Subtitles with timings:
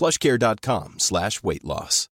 [0.00, 2.08] plushcare.com slash weight loss.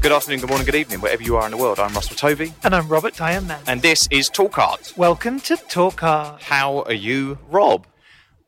[0.00, 1.78] Good afternoon, good morning, good evening, wherever you are in the world.
[1.80, 3.62] I'm Russell Tovey, And I'm Robert Diamond.
[3.66, 4.92] and this is Talk Art.
[4.98, 6.42] Welcome to Talk Art.
[6.42, 7.86] How are you, Rob?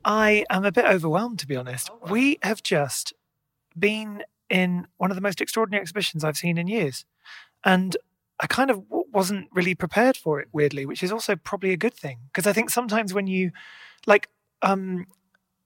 [0.04, 1.88] I am a bit overwhelmed, to be honest.
[2.10, 3.14] We have just
[3.78, 7.06] been in one of the most extraordinary exhibitions I've seen in years.
[7.64, 7.96] And
[8.38, 11.76] I kind of w- wasn't really prepared for it, weirdly, which is also probably a
[11.76, 12.18] good thing.
[12.26, 13.50] Because I think sometimes when you,
[14.06, 14.28] like,
[14.60, 15.06] um,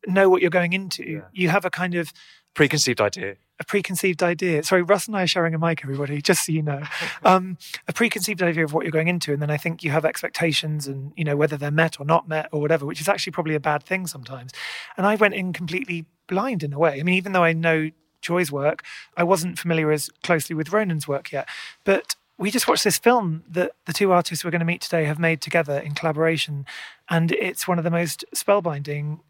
[0.06, 2.12] know what you're going into, you have a kind of
[2.54, 3.36] Preconceived idea.
[3.60, 4.62] a preconceived idea.
[4.64, 6.82] Sorry, Russ and I are sharing a mic, everybody, just so you know.
[7.22, 10.04] Um, a preconceived idea of what you're going into, and then I think you have
[10.04, 13.32] expectations, and you know whether they're met or not met or whatever, which is actually
[13.32, 14.52] probably a bad thing sometimes.
[14.96, 16.98] And I went in completely blind in a way.
[16.98, 17.90] I mean, even though I know
[18.22, 18.82] Joy's work,
[19.16, 21.46] I wasn't familiar as closely with Ronan's work yet.
[21.84, 25.04] But we just watched this film that the two artists we're going to meet today
[25.04, 26.64] have made together in collaboration,
[27.10, 29.20] and it's one of the most spellbinding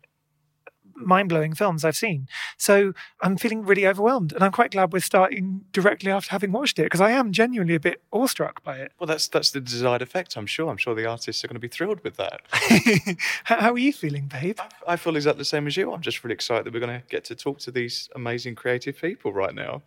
[1.00, 2.28] mind blowing films I've seen.
[2.56, 4.32] So I'm feeling really overwhelmed.
[4.32, 7.74] And I'm quite glad we're starting directly after having watched it because I am genuinely
[7.74, 8.92] a bit awestruck by it.
[8.98, 10.70] Well, that's that's the desired effect, I'm sure.
[10.70, 12.40] I'm sure the artists are going to be thrilled with that.
[13.44, 14.58] how, how are you feeling, babe?
[14.86, 15.92] I feel exactly the same as you.
[15.92, 19.00] I'm just really excited that we're going to get to talk to these amazing creative
[19.00, 19.82] people right now.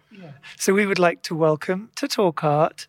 [0.57, 2.87] So we would like to welcome to Talk Art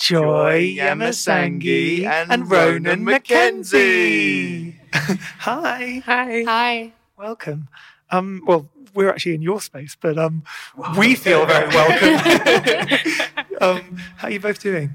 [0.00, 4.76] Joy Yamusangie and, Ronan Mackenzie.
[4.92, 6.02] Hi.
[6.06, 6.42] Hi.
[6.44, 6.92] Hi.
[7.24, 7.68] Welcome.
[8.10, 10.42] Um, well, we're actually in your space, but um,
[10.98, 12.98] we feel very welcome.
[13.60, 14.94] um, how are you both doing?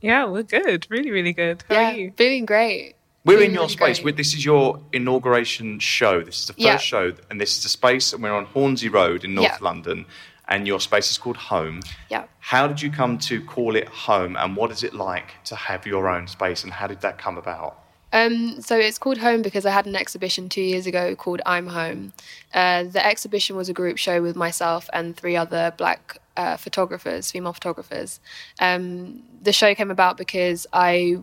[0.00, 0.86] Yeah, we're good.
[0.88, 1.64] Really, really good.
[1.68, 2.12] How yeah, are you?
[2.16, 2.94] feeling great.
[3.24, 3.98] We're Feeling in your really space.
[3.98, 4.04] great.
[4.04, 6.22] we this is your inauguration show.
[6.22, 6.76] This is the first Yeah.
[6.76, 9.58] show, and this is the space, and we're on Hornsey Road in North Yeah.
[9.60, 10.06] London,
[10.46, 11.80] and your space is called Home.
[12.10, 12.26] Yeah.
[12.38, 15.84] How did you come to call it home, and what is it like to have
[15.84, 17.76] your own space, and how did that come about?
[18.12, 21.68] Um, so it's called Home because I had an exhibition two years ago called I'm
[21.68, 22.12] Home.
[22.54, 27.30] Uh, the exhibition was a group show with myself and three other black uh, photographers,
[27.30, 28.20] female photographers.
[28.60, 31.18] Um, the show came about because I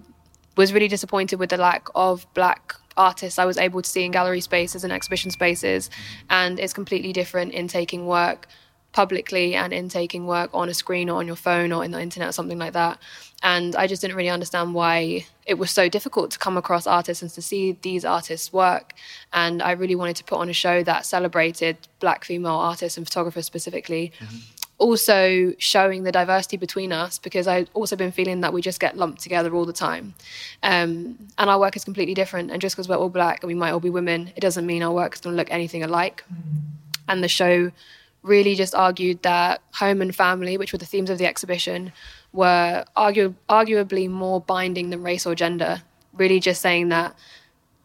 [0.56, 4.12] was really disappointed with the lack of black artists I was able to see in
[4.12, 5.90] gallery spaces and exhibition spaces,
[6.29, 8.47] and it's completely different in taking work
[8.95, 12.01] publicly and in taking work on a screen or on your phone or in the
[12.01, 12.97] internet or something like that.
[13.44, 17.22] And I just didn't really understand why it was so difficult to come across artists
[17.22, 18.94] and to see these artists work.
[19.34, 23.05] And I really wanted to put on a show that celebrated black female artists and
[23.05, 24.13] photographers specifically.
[24.78, 28.95] Also showing the diversity between us because I've also been feeling that we just get
[28.95, 30.13] lumped together all the time.
[30.63, 32.50] Um, and our work is completely different.
[32.50, 34.84] And just because we're all black and we might all be women, it doesn't mean
[34.84, 36.23] our work is going to look anything alike.
[37.09, 37.72] And the show
[38.25, 41.93] really just argued that home and family, which were the themes of the exhibition,
[42.33, 45.83] were argu- arguably more binding than race or gender.
[46.13, 47.15] Really, just saying that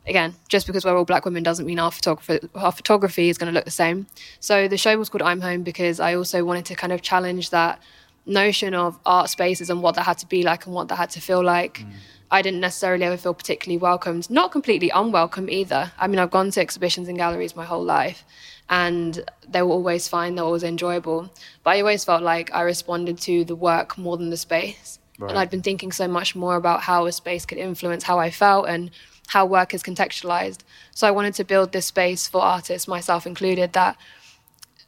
[0.07, 3.53] again, just because we're all black women doesn't mean our photography our photography is going
[3.53, 4.07] to look the same.
[4.41, 7.51] So the show was called I'm Home because I also wanted to kind of challenge
[7.51, 7.81] that
[8.27, 11.11] notion of art spaces and what that had to be like and what that had
[11.11, 11.81] to feel like.
[11.81, 11.93] Mm.
[12.33, 15.91] I didn't necessarily ever feel particularly welcomed, not completely unwelcome either.
[15.99, 18.25] I mean, I've gone to exhibitions and galleries my whole life,
[18.71, 21.31] and they were always fine, they were always enjoyable.
[21.65, 24.99] But I always felt like I responded to the work more than the space.
[25.29, 28.31] And I'd been thinking so much more about how a space could influence how I
[28.31, 28.91] felt and
[29.27, 30.61] how work is contextualized.
[30.95, 33.99] So I wanted to build this space for artists, myself included, that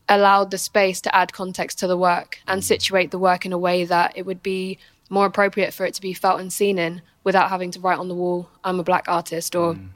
[0.08, 2.64] allowed the space to add context to the work and mm.
[2.64, 4.78] situate the work in a way that it would be
[5.10, 8.08] more appropriate for it to be felt and seen in without having to write on
[8.08, 9.88] the wall, I'm a black artist or mm.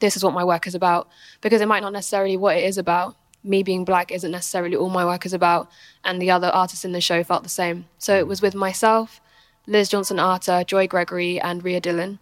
[0.00, 1.08] this is what my work is about.
[1.40, 3.16] Because it might not necessarily what it is about.
[3.46, 5.70] Me being black isn't necessarily all my work is about.
[6.04, 7.86] And the other artists in the show felt the same.
[7.98, 9.20] So it was with myself,
[9.66, 12.18] Liz Johnson Artur, Joy Gregory, and Ria Dillon.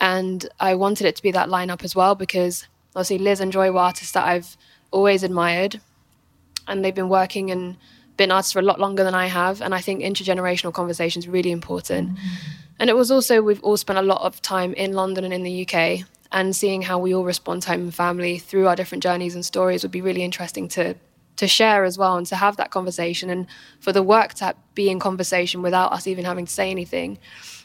[0.00, 3.70] And I wanted it to be that lineup as well because Obviously, Liz and Joy
[3.70, 4.56] were artists that I've
[4.90, 5.82] always admired,
[6.66, 7.76] and they've been working and
[8.16, 9.60] been artists for a lot longer than I have.
[9.60, 12.12] And I think intergenerational conversation is really important.
[12.12, 12.18] Mm.
[12.80, 15.42] And it was also, we've all spent a lot of time in London and in
[15.42, 19.02] the UK, and seeing how we all respond to home and family through our different
[19.02, 20.94] journeys and stories would be really interesting to
[21.36, 23.46] to share as well and to have that conversation and
[23.80, 27.18] for the work to be in conversation without us even having to say anything.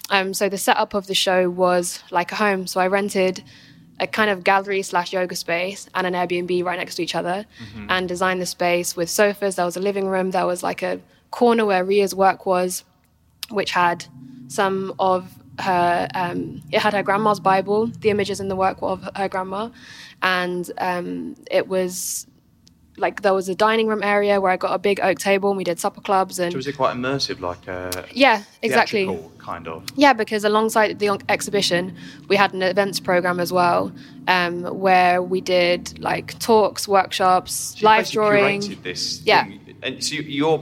[0.10, 2.68] Um, so the setup of the show was like a home.
[2.68, 3.44] So I rented
[4.02, 7.46] a kind of gallery slash yoga space and an Airbnb right next to each other
[7.90, 9.56] and designed the space with sofas.
[9.56, 10.32] There was a living room.
[10.32, 12.84] There was like a corner where Ria's work was,
[13.50, 14.06] which had
[14.50, 17.88] some of her, um, it had her grandma's Bible.
[17.88, 19.70] The images in the work were of her grandma.
[20.22, 22.28] And um, it was
[22.98, 25.58] like there was a dining room area where I got a big oak table and
[25.58, 29.18] we did supper clubs and So was it quite immersive, like a yeah, exactly.
[29.40, 29.84] kind of?
[29.96, 31.96] Yeah, because alongside the exhibition,
[32.28, 33.92] we had an events program as well,
[34.28, 38.60] um, where we did like talks, workshops, So live drawing.
[38.84, 39.46] This Yeah.
[39.46, 39.76] thing.
[39.82, 40.60] And so you- you're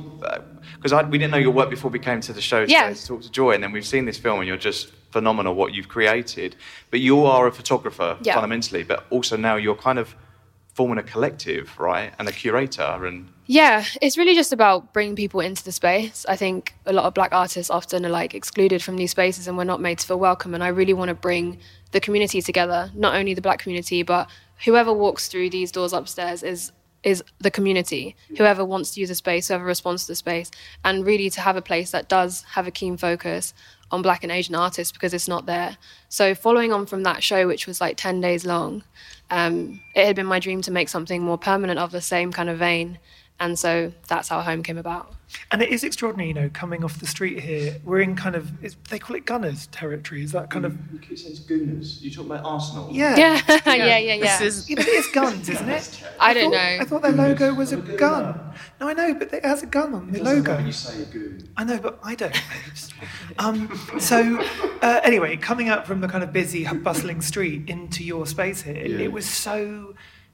[0.81, 2.93] because we didn't know your work before we came to the show Yeah.
[2.93, 5.73] to talk to Joy, and then we've seen this film, and you're just phenomenal what
[5.73, 6.55] you've created.
[6.91, 8.33] But you are a photographer Yeah.
[8.35, 10.15] fundamentally, but also now you're kind of
[10.73, 15.39] forming a collective, right, and a curator, and Yeah, it's really just about bringing people
[15.41, 16.25] into the space.
[16.29, 19.57] I think a lot of black artists often are like excluded from these spaces and
[19.57, 20.53] we're not made to feel welcome.
[20.53, 21.57] And I really want to bring
[21.91, 24.29] the community together, not only the black community, but
[24.65, 26.71] whoever walks through these doors upstairs is
[27.04, 28.16] is the community.
[28.38, 30.51] Whoever wants to use the space, whoever responds to the space,
[30.84, 33.54] and really to have a place that does have a keen focus
[33.92, 35.78] on black and Asian artists because it's not there.
[36.10, 38.84] So following on from that show, which was like ten days long,
[39.30, 42.50] um, it had been my dream to make something more permanent of the same kind
[42.50, 43.00] of vein.
[43.40, 45.13] And so that's how Home came about.
[45.51, 47.77] And it is extraordinary, you know, coming off the street here.
[47.83, 50.23] We're in kind of, is, they call it Gunners territory.
[50.23, 52.01] Is that kind of, you keep saying Gooners.
[52.01, 52.89] You talk about Arsenal.
[52.91, 53.41] yeah.
[53.65, 54.39] Yeah, yeah, yeah, yeah.
[54.39, 56.03] This is Yeah, but it is guns, isn't it?
[56.19, 56.77] I don't thought, know.
[56.81, 58.39] I thought their logo was a gun.
[58.79, 60.55] No, I know, but it has a gun on the logo.
[60.55, 61.49] When you say a goon.
[61.57, 62.33] I know, but I don't.
[62.33, 62.89] babes.
[63.37, 64.41] um, so,
[64.81, 68.75] uh, anyway, coming out from the kind of busy, bustling street into your space here,
[68.75, 69.93] it, it was so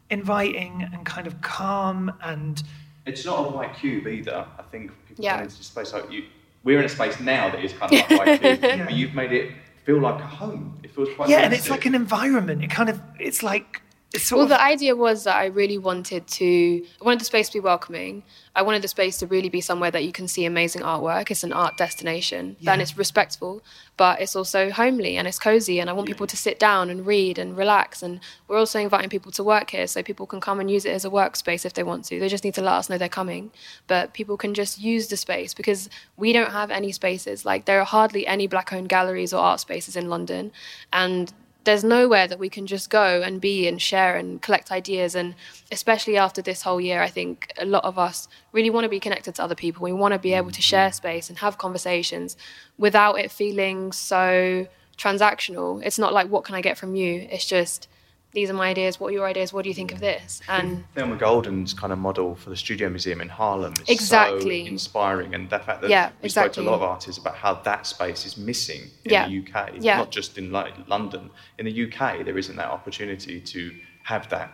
[0.10, 2.64] inviting and kind of calm and
[3.06, 4.46] It's not a white cube either.
[4.58, 5.36] I think people Yeah.
[5.36, 6.26] come into this space like you.
[6.64, 9.32] We're in a space now that is kind of like white cube, but you've made
[9.32, 9.52] it
[9.86, 10.80] feel like a home.
[10.84, 11.30] It feels quite.
[11.30, 12.64] yeah, and it's like an environment.
[12.64, 13.84] It kind of, it's like, it's sort
[14.32, 17.60] Well, the idea was that I really wanted to, I wanted the space to be
[17.60, 18.24] welcoming.
[18.56, 21.30] I wanted the space to really be somewhere that you can see amazing artwork.
[21.30, 23.62] It's an art destination, and it's respectful,
[23.98, 25.80] but it's also homely and it's cozy.
[25.80, 28.02] And I want people to sit down and read and relax.
[28.02, 30.92] And we're also inviting people to work here, so people can come and use it
[30.92, 32.20] as a workspace if they want to.
[32.20, 33.52] They just need to let us know they're coming.
[33.88, 37.44] But people can just use the space because we don't have any spaces.
[37.44, 40.54] Like there are hardly any black-owned galleries or art spaces in London,
[40.94, 41.34] and
[41.66, 45.16] there's nowhere that we can just go and be and share and collect ideas.
[45.16, 45.36] And
[45.72, 49.00] especially after this whole year i think a lot of us really want to be
[49.00, 49.84] connected to other people.
[49.84, 52.38] We want to be able to share space and have conversations
[52.78, 54.68] without it feeling so
[54.98, 55.82] transactional.
[55.84, 57.28] It's not like what can i get from you?
[57.32, 57.88] It's just
[58.36, 60.84] these are my ideas what are your ideas what do you think of this and
[60.94, 64.66] Thelma Golden's kind of model for the Studio Museum in Harlem is Exactly.
[64.66, 67.36] so inspiring, and the fact that Yeah, we spoke to a lot of artists about
[67.36, 69.28] how that space is missing in Yeah.
[69.28, 69.98] the UK, Yeah.
[69.98, 71.30] not just in like London.
[71.58, 73.72] In the UK, there isn't that opportunity to
[74.04, 74.52] have that.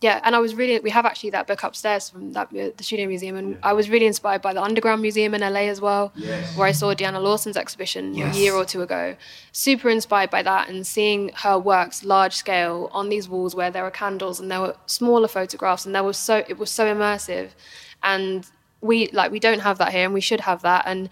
[0.00, 3.08] Yeah, and I was really we have actually that book upstairs from that the Studio
[3.08, 6.12] Museum, and I was really inspired by the Underground Museum in LA as well,
[6.54, 8.36] where I saw Deana Lawson's exhibition Yes.
[8.36, 9.16] a year or two ago.
[9.50, 13.82] Super inspired by that, and seeing her works large scale on these walls where there
[13.82, 17.50] were candles and there were smaller photographs, and there was so it was so immersive,
[18.04, 18.46] and
[18.80, 21.10] we like we don't have that here, and we should have that, and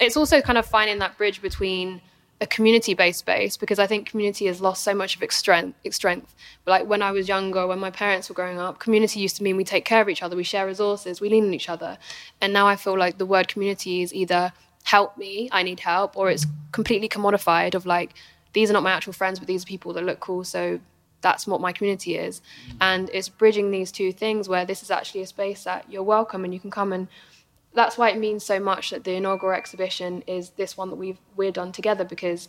[0.00, 2.00] it's also kind of finding that bridge between
[2.44, 5.78] a community-based space because I think community has lost so much of its strength.
[5.82, 6.34] Its strength.
[6.66, 9.56] Like when I was younger, when my parents were growing up, community used to mean
[9.56, 11.96] we take care of each other, we share resources, we lean on each other.
[12.42, 14.52] And now I feel like the word community is either
[14.84, 18.14] help me, I need help, or it's completely commodified of like
[18.52, 20.78] these are not my actual friends, but these are people that look cool, so
[21.22, 22.42] that's what my community is.
[22.82, 26.44] And it's bridging these two things where this is actually a space that you're welcome
[26.44, 27.08] and you can come and
[27.74, 31.18] that's why it means so much that the inaugural exhibition is this one that we've
[31.36, 32.48] we're done together because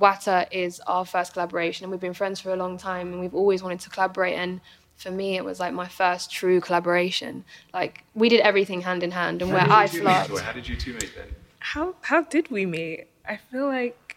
[0.00, 3.34] Wata is our first collaboration and we've been friends for a long time and we've
[3.34, 4.60] always wanted to collaborate and
[4.96, 9.10] for me it was like my first true collaboration like we did everything hand in
[9.10, 11.34] hand and where I flopped How did you two meet then?
[11.58, 13.06] how how did we meet?
[13.28, 14.16] I feel like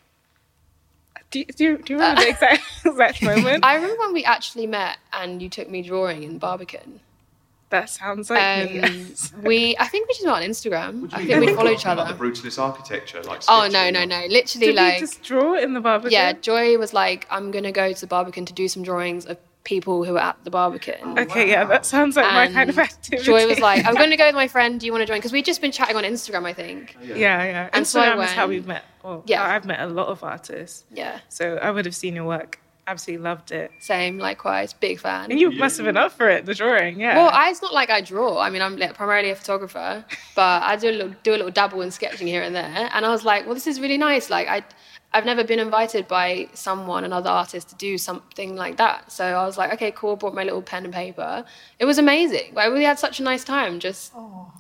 [1.32, 3.66] do you, do you, do you remember the exact exact moment?
[3.66, 7.02] I remember when we actually met and you took me drawing in Barbican
[7.82, 8.80] that sounds like me.
[8.82, 11.78] um, we I think we just met on Instagram I think we mean follow like
[11.80, 13.42] each the brutalist architecture, like.
[13.48, 16.12] oh no no no literally Did like we just draw in the Barbican?
[16.12, 19.38] Yeah, Joy was like, I'm gonna go to the Barbican to do some drawings of
[19.64, 21.18] people who were at the Barbican.
[21.18, 23.24] Okay, yeah, that sounds like my kind of And activity.
[23.26, 24.80] Joy was like, "I'm going to go with my friend.
[24.80, 26.96] Do you want to join?" Because we'd just been chatting on Instagram, I think.
[27.02, 27.70] yeah, yeah.
[27.74, 28.84] And so I Instagram is how we've met.
[29.04, 29.42] Well, Yeah.
[29.44, 30.84] yeah, I've met a lot of artists.
[30.92, 32.60] Yeah, So I would have seen your work.
[32.88, 33.72] Absolutely loved it.
[33.80, 35.32] same, likewise, big fan.
[35.32, 37.16] And you must have been up for it, the drawing, yeah.
[37.18, 38.38] Well, I, it's not like I draw.
[38.40, 41.50] I mean, I'm like, primarily a photographer, but I do a little, do a little
[41.52, 42.90] dabble in sketching here and there.
[42.94, 44.30] And I was like, well, this is really nice.
[44.30, 44.64] Like, I,
[45.14, 49.12] I've never been invited by someone, another artist, to do something like that.
[49.12, 50.16] So I was like, okay, cool.
[50.18, 51.44] Brought my little pen and paper.
[51.80, 52.54] It was amazing.
[52.58, 53.80] I really had such a nice time.
[53.80, 54.14] Just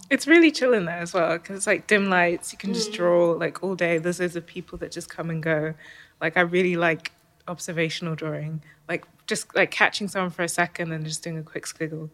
[0.09, 2.53] it's really chill in there as well because it's like dim lights.
[2.53, 2.95] You can just Mm.
[2.95, 3.97] draw like all day.
[3.97, 5.73] There's loads of people that just come and go.
[6.21, 7.11] Like I really like
[7.47, 8.61] observational drawing.
[8.89, 12.09] Like just like catching someone for a second and just doing a quick squiggle.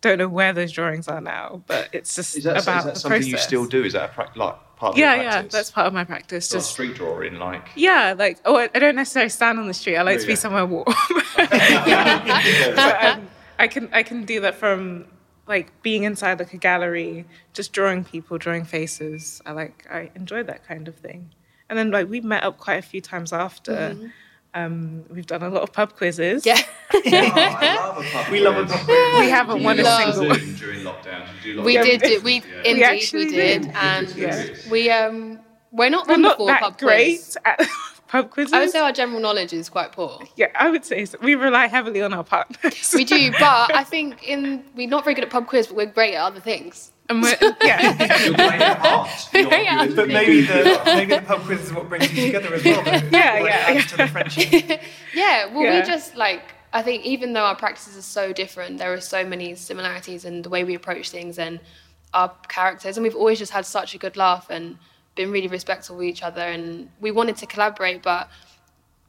[0.00, 2.94] Don't know where those drawings are now, but it's just Is that, is about that
[2.94, 3.30] the something process.
[3.30, 3.84] you still do?
[3.84, 5.52] Is that a pra- like part of Yeah, your yeah, practice?
[5.52, 6.46] that's part of my practice.
[6.46, 7.68] Sort of Just street drawing, like.
[7.76, 9.96] yeah, like oh, I I don't necessarily stand on the street.
[9.96, 10.86] I like to be somewhere warm.
[11.36, 15.06] But, um, I can I can do that from
[15.46, 19.40] like being inside like a gallery, just drawing people, drawing faces.
[19.46, 21.30] I like I enjoy that kind of thing.
[21.68, 23.96] And then like we met up quite a few times after.
[24.54, 26.44] Um, we've done a lot of pub quizzes.
[26.44, 26.60] yeah,
[28.30, 29.18] We love a pub quiz.
[29.20, 30.38] we haven't won a single one.
[30.40, 31.26] Zoom during lockdown.
[31.36, 31.84] Did you do we lockdown?
[31.84, 32.00] did.
[32.02, 33.72] do we indeed actually we did, did.
[33.74, 34.46] and Yeah.
[34.70, 35.40] we um
[35.70, 37.38] we're not We're not that pub great quiz.
[37.46, 37.66] at
[38.08, 38.52] pub quizzes.
[38.52, 40.20] I would say our general knowledge is quite poor.
[40.36, 41.16] yeah, I would say so.
[41.22, 42.92] we rely heavily on our partners.
[42.94, 43.40] We do, but
[43.74, 46.40] I think in we're not very good at pub quiz, but we're great at other
[46.40, 46.91] things.
[47.08, 48.24] And we're, yeah.
[48.24, 49.86] You're playing at Yeah.
[49.94, 52.82] But maybe the maybe the pub quiz is what brings you together as well.
[52.84, 52.90] Though.
[53.10, 54.80] Yeah, Like, yeah, adds to the friendship.
[55.14, 55.80] Yeah, well, Yeah.
[55.80, 56.42] we just like
[56.72, 60.42] I think even though our practices are so different, there are so many similarities in
[60.42, 61.60] the way we approach things and
[62.14, 64.78] our characters, and we've always just had such a good laugh and
[65.14, 66.40] been really respectful of each other.
[66.40, 68.30] And we wanted to collaborate, but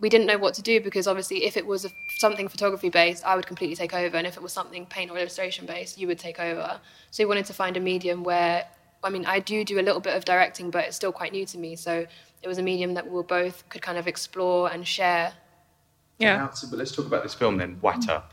[0.04, 3.24] we didn't know what to do because obviously, if it was a, something photography based,
[3.26, 6.08] I would completely take over, and if it was something paint or illustration based, you
[6.08, 6.80] would take over.
[7.12, 8.66] So we wanted to find a medium where,
[9.02, 11.46] I mean, I do do a little bit of directing, but it's still quite new
[11.46, 11.78] to me.
[11.78, 12.06] So
[12.42, 15.34] it was a medium that we both could kind of explore and share
[16.20, 16.38] yeah.
[16.38, 18.24] Now, so- but let's talk about this film then, Wata.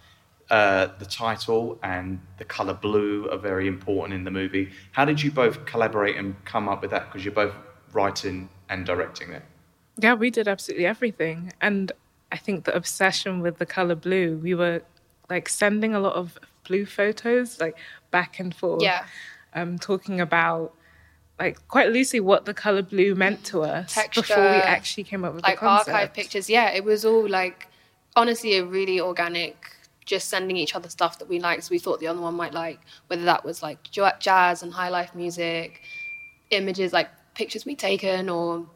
[0.51, 4.71] Uh, the title and the color blue are very important in the movie.
[4.93, 7.07] How did you both collaborate and come up with that?
[7.07, 7.55] Because you're both
[7.93, 9.43] writing and directing it.
[10.01, 11.53] Yeah, we did absolutely everything.
[11.61, 11.93] And
[12.33, 14.83] I think the obsession with the color blue, we were
[15.29, 17.77] like sending a lot of blue photos, like
[18.11, 18.83] back and forth.
[18.83, 19.05] Yeah.
[19.55, 20.73] Um, talking about
[21.39, 25.35] like quite loosely what the color blue meant to us before we actually came up
[25.35, 25.89] with like the concept.
[25.89, 26.49] archive pictures.
[26.49, 27.69] Yeah, it was all like
[28.15, 29.57] honestly a really organic.
[30.07, 32.53] Just sending each other stuff that we liked, so we thought the other one might
[32.53, 32.81] like.
[33.07, 35.83] Whether that was like jazz and high life music,
[36.51, 38.67] images like pictures we'd taken, or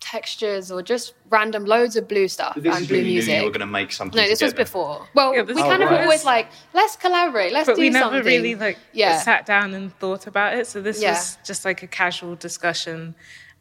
[0.00, 3.10] textures, or just random loads of blue stuff But this and is blue when you
[3.10, 3.36] knew music.
[3.38, 4.16] you were going to make something.
[4.20, 5.06] no, this was before.
[5.14, 6.00] Well, Yeah, we kind Oh, of right.
[6.02, 8.24] always like let's collaborate, let's but do we never something.
[8.24, 9.18] really like Yeah.
[9.18, 10.66] sat down and thought about it.
[10.66, 11.10] So this Yeah.
[11.10, 13.14] was just like a casual discussion.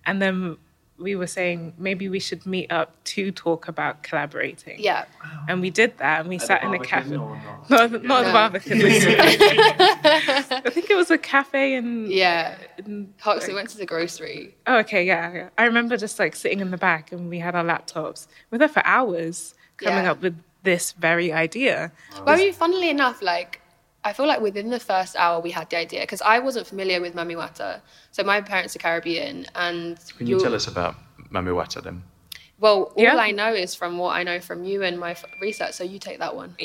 [0.05, 0.57] And then
[0.99, 4.79] we were saying maybe we should meet up to talk about collaborating.
[4.79, 5.05] yeah.
[5.47, 7.15] And we did that, and we sat in a cafe.
[7.15, 7.39] or
[7.69, 8.31] No, not the No.
[8.33, 8.81] Barbican.
[8.83, 12.09] I think it was a cafe in.
[12.09, 12.55] Yeah.
[12.79, 14.55] in- Huxley went to the grocery.
[14.65, 15.49] Oh, okay, yeah, yeah.
[15.57, 18.27] I remember just like sitting in the back, and we had our laptops.
[18.49, 20.11] We were there for hours, coming Yeah.
[20.11, 21.91] up with this very idea.
[22.25, 23.61] Well, I mean, funnily enough, like
[24.07, 26.99] I feel like within the first hour we had the idea because I wasn't familiar
[27.01, 27.81] with Mami Wata.
[28.11, 30.95] So my parents are Caribbean, and Can you tell us about
[31.35, 32.03] Mami Wata then?
[32.59, 33.17] Well, all Yeah.
[33.17, 35.73] I know is from what I know from you and my f- research.
[35.73, 36.55] So you take that one.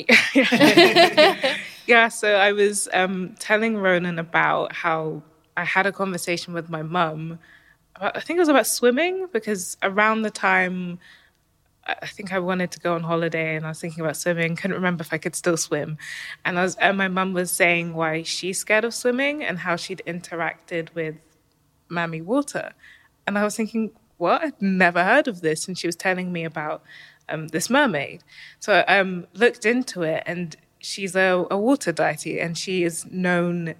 [1.85, 5.21] Yeah, so I was um, telling Ronan about how
[5.57, 7.39] I had a conversation with my mum.
[7.97, 10.97] about- I think it was about swimming because around the time
[11.85, 14.75] I think I wanted to go on holiday and I was thinking about swimming, couldn't
[14.75, 15.97] remember if I could still swim.
[16.45, 19.75] And I was and my mum was saying why she's scared of swimming and how
[19.75, 21.15] she'd interacted with
[21.89, 22.73] Mammy Water.
[23.27, 24.41] And I was thinking, what?
[24.41, 25.67] I'd never heard of this.
[25.67, 26.83] And she was telling me about
[27.29, 28.23] um, this mermaid.
[28.59, 33.05] So I um, looked into it, and she's a, a water deity, and she is
[33.05, 33.75] known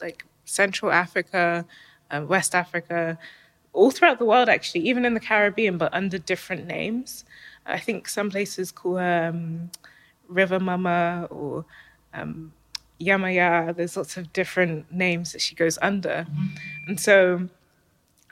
[0.00, 1.64] like Central Africa,
[2.10, 3.18] um, West Africa,
[3.72, 7.24] all throughout the world, actually, even in the Caribbean, but under different names.
[7.64, 9.70] I think some places call her um,
[10.28, 11.64] River Mama or
[12.12, 12.52] um,
[13.00, 13.74] Yamaya.
[13.74, 16.26] There's lots of different names that she goes under.
[16.86, 17.48] And so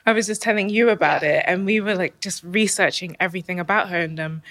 [0.06, 3.88] I was just telling you about it, and we were like just researching everything about
[3.90, 4.00] her.
[4.00, 4.42] And um,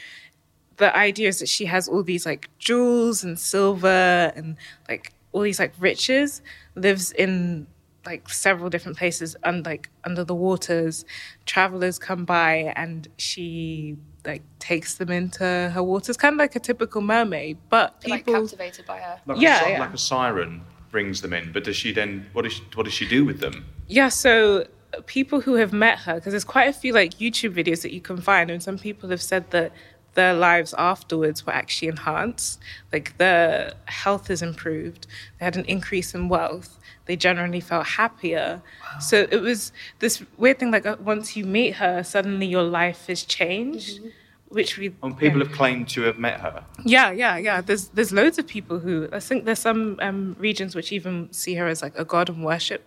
[0.77, 4.55] the idea is that she has all these like jewels and silver and
[4.87, 6.41] like all these like riches,
[6.75, 7.67] lives in
[8.09, 11.05] like several different places and like under the waters
[11.45, 16.59] travelers come by and she like takes them into her waters kind of like a
[16.59, 19.19] typical mermaid but They're, like people captivated by her.
[19.25, 19.79] Like Yeah, a, yeah.
[19.79, 20.61] like a siren
[20.91, 22.25] brings them in, but does she then?
[22.33, 23.65] What does she, what does she do with them?
[23.87, 27.53] Yeah, so uh, people who have met her, because there's quite a few like YouTube
[27.53, 29.71] videos that you can find, and some people have said that
[30.15, 32.59] their lives afterwards were actually enhanced.
[32.91, 35.07] Like their health is improved,
[35.39, 36.78] they had an increase in wealth,
[37.09, 38.61] they generally felt happier.
[38.99, 43.07] So it was this weird thing like uh, once you meet her, suddenly your life
[43.07, 43.99] has changed.
[44.49, 45.45] Which we And people yeah.
[45.45, 46.63] have claimed to have met her.
[46.83, 47.61] Yeah, yeah, yeah.
[47.61, 51.53] There's there's loads of people who I think there's some um, regions which even see
[51.59, 52.81] her as like a god and worship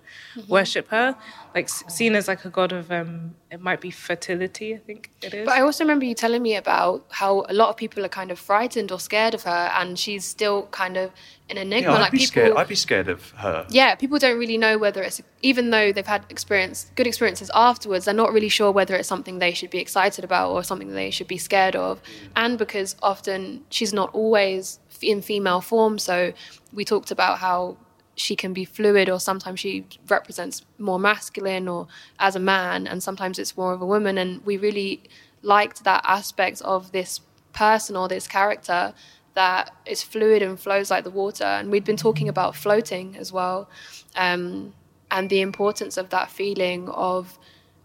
[0.48, 1.16] worship her,
[1.54, 4.74] like seen as like a god of um, it might be fertility.
[4.74, 5.44] I think it is.
[5.44, 8.30] But I also remember you telling me about how a lot of people are kind
[8.30, 11.10] of frightened or scared of her, and she's still kind of
[11.50, 11.90] an enigma.
[11.90, 12.56] Yeah, I'd like be people, scared.
[12.56, 13.66] I'd be scared of her.
[13.68, 18.06] yeah, people don't really know whether it's even though they've had experience, good experiences afterwards.
[18.06, 21.10] They're not really sure whether it's something they should be excited about or something they
[21.10, 22.00] should be scared of.
[22.34, 26.32] And because often she's not always in female form, so
[26.72, 27.76] we talked about how
[28.14, 31.86] she can be fluid, or sometimes she represents more masculine or
[32.18, 34.18] as a man, and sometimes it's more of a woman.
[34.18, 35.02] And we really
[35.42, 37.20] liked that aspect of this
[37.52, 38.94] person or this character
[39.34, 41.44] that is fluid and flows like the water.
[41.44, 43.68] And we'd been talking about floating as well,
[44.16, 44.74] um,
[45.10, 47.38] and the importance of that feeling of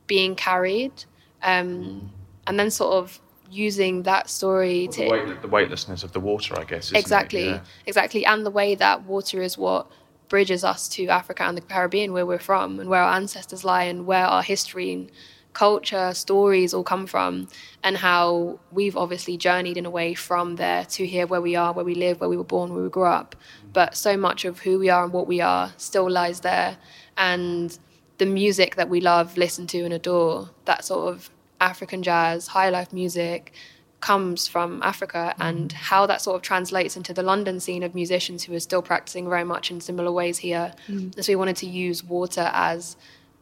[0.07, 1.05] being carried,
[1.43, 2.11] um,
[2.45, 6.59] and then sort of using that story The, to weight, the weightlessness of the water,
[6.59, 6.91] I guess.
[6.91, 7.61] exactly, Yeah.
[7.85, 9.87] exactly, and the way that water is what
[10.29, 13.83] bridges us to Africa and the Caribbean, where we're from, and where our ancestors lie,
[13.83, 15.11] and where our history and
[15.53, 17.47] culture, stories all come from,
[17.83, 21.73] and how we've obviously journeyed in a way from there to here, where we are,
[21.73, 23.35] where we live, where we were born, where we grew up.
[23.73, 26.77] But so much of who we are and what we are still lies there,
[27.17, 27.77] and
[28.19, 32.69] the music that we love, listen to, and adore, that sort of African jazz, high
[32.69, 33.53] life music,
[33.99, 35.45] comes from Africa mm.
[35.45, 38.81] and how that sort of translates into the London scene of musicians who are still
[38.81, 40.73] practicing very much in similar ways here.
[40.87, 41.15] Mm.
[41.15, 42.95] And so we wanted to use water as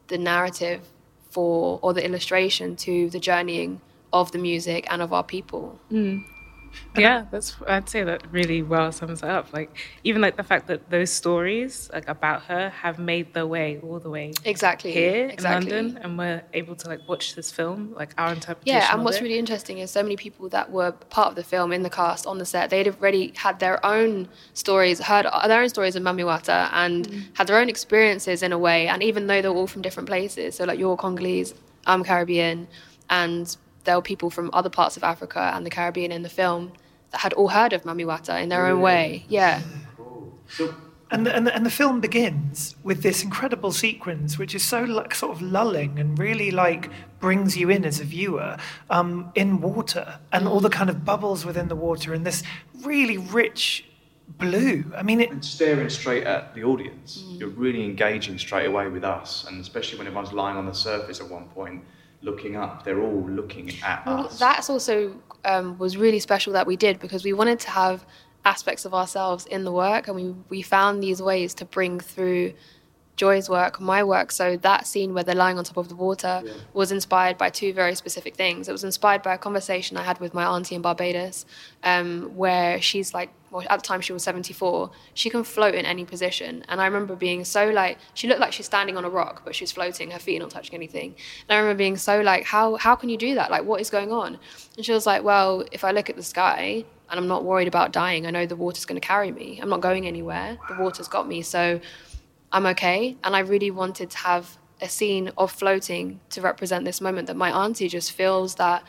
[0.08, 0.82] the narrative
[1.30, 3.82] for or the illustration to the journeying
[4.14, 5.80] of the music and of our people.
[5.92, 6.24] Mm.
[6.98, 9.54] Yeah, that's I'd say that really well sums it up.
[9.54, 13.80] Like even like the fact that those stories like about her have made their way
[13.82, 14.92] all the way Exactly.
[14.92, 15.72] here exactly.
[15.72, 18.82] in London, and we're able to like watch this film, like our interpretation.
[18.82, 19.24] Yeah, and what's it.
[19.24, 22.28] really interesting is so many people that were part of the film in the cast
[22.28, 26.24] on the set, they'd already had their own stories, heard their own stories of Mami
[26.24, 27.24] Wata, and mm.
[27.34, 28.88] had their own experiences in a way.
[28.88, 31.54] And even though they're all from different places, so like you're Congolese,
[31.86, 32.68] I'm Caribbean,
[33.10, 36.74] and there were people from other parts of Africa and the Caribbean in the film
[37.12, 39.26] that had all heard of Mami Wata in their own way.
[39.30, 39.62] Yeah.
[41.12, 44.84] And the, and, the, and the film begins with this incredible sequence, which is so
[44.84, 48.58] like sort of lulling and really like brings you in as a viewer
[48.90, 52.44] um, in water and all the kind of bubbles within the water and this
[52.84, 53.86] really rich
[54.28, 54.92] blue.
[54.96, 57.24] I mean, it, And staring straight at the audience.
[57.28, 61.22] You're really engaging straight away with us, and especially when everyone's lying on the surface
[61.22, 61.84] at one point,
[62.26, 64.40] looking up, they're all looking at Well, us.
[64.40, 68.06] that's also um, was really special that we did because we wanted to have
[68.44, 72.54] aspects of ourselves in the work, and we we found these ways to bring through
[73.16, 74.32] Joy's work, my work.
[74.32, 77.72] So that scene where they're lying on top of the water was inspired by two
[77.74, 78.68] very specific things.
[78.68, 81.46] It was inspired by a conversation I had with my auntie in Barbados,
[81.84, 83.30] um, where she's like,
[83.64, 84.92] at the time she was 74.
[85.14, 88.54] She can float in any position, and I remember being so like, she looked like
[88.54, 91.16] she's standing on a rock, but she's floating, her feet are not touching anything.
[91.48, 93.52] And I remember being so like, how how can you do that?
[93.52, 94.38] Like, what is going on?
[94.76, 97.68] And she was like, well, if I look at the sky and I'm not worried
[97.68, 99.60] about dying, I know the water's going to carry me.
[99.62, 100.58] I'm not going anywhere.
[100.70, 101.80] The water's got me, so.
[102.52, 103.18] I'm okay.
[103.22, 107.36] And I really wanted to have a scene of floating to represent this moment that
[107.36, 108.84] my auntie just feels that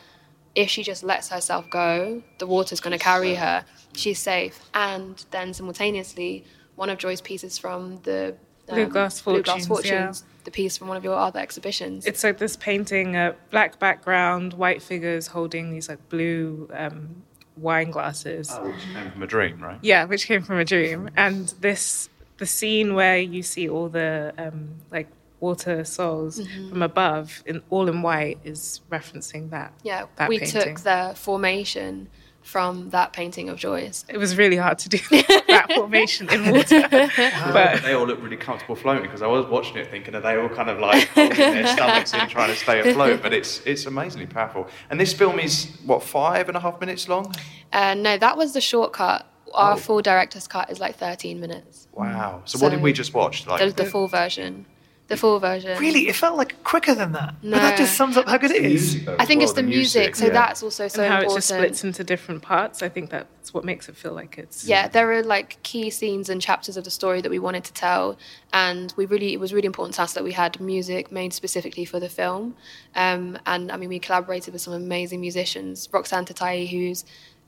[0.57, 3.63] if she just lets herself go, the water's going to carry her.
[3.93, 4.59] She's safe.
[4.73, 8.35] And then simultaneously, one of Joy's pieces from the
[8.67, 10.33] Blue Glass Blue Glass Fortunes, yeah.
[10.45, 12.05] The piece from one of your other exhibitions.
[12.05, 17.21] It's like this painting, uh, black background, white figures holding these like blue um,
[17.55, 18.57] wine glasses.
[18.61, 19.77] Which came from a dream, right?
[19.81, 21.09] Yeah, which came from a dream.
[21.15, 25.07] And this, the scene where you see all the um, like
[25.39, 26.69] water souls Mm-hmm.
[26.69, 29.73] from above, in all in white, is referencing that.
[29.83, 30.61] yeah, that we painting.
[30.61, 32.07] took the formation
[32.41, 34.05] from that painting of Joy's.
[34.07, 38.37] It was really hard to do that formation in water, but They all look really
[38.37, 41.37] comfortable floating because I was watching it thinking, are they all kind of like holding
[41.37, 43.21] their stomachs in trying to stay afloat?
[43.21, 44.67] But it's it's amazingly powerful.
[44.89, 47.33] And this film is what five and a half minutes long.
[47.73, 49.25] Uh, no, that was the shortcut.
[49.53, 49.77] Our Oh.
[49.77, 51.87] full director's cut is like 13 minutes.
[51.93, 52.43] Wow.
[52.45, 53.45] So, what did we just watch?
[53.47, 54.65] Like the, the full version.
[55.07, 55.79] The full version.
[55.79, 57.35] Really, it felt like quicker than that.
[57.41, 59.07] But that just sums up how good it is.
[59.17, 60.33] I think it's the music, so yeah.
[60.33, 61.31] that's also so and how important.
[61.31, 62.83] it just splits into different parts.
[62.83, 66.29] I think that's what makes it feel like it's yeah, there are like key scenes
[66.29, 68.17] and chapters of the story that we wanted to tell,
[68.51, 71.85] and we really it was really important to us that we had music made specifically
[71.85, 72.57] for the film.
[72.93, 77.05] Um, and I mean, we collaborated with some amazing musicians, Roxanne Tataei, who's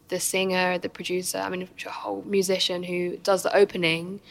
[0.07, 1.39] the singer, the producer.
[1.39, 4.21] I mean, a whole musician who does the opening.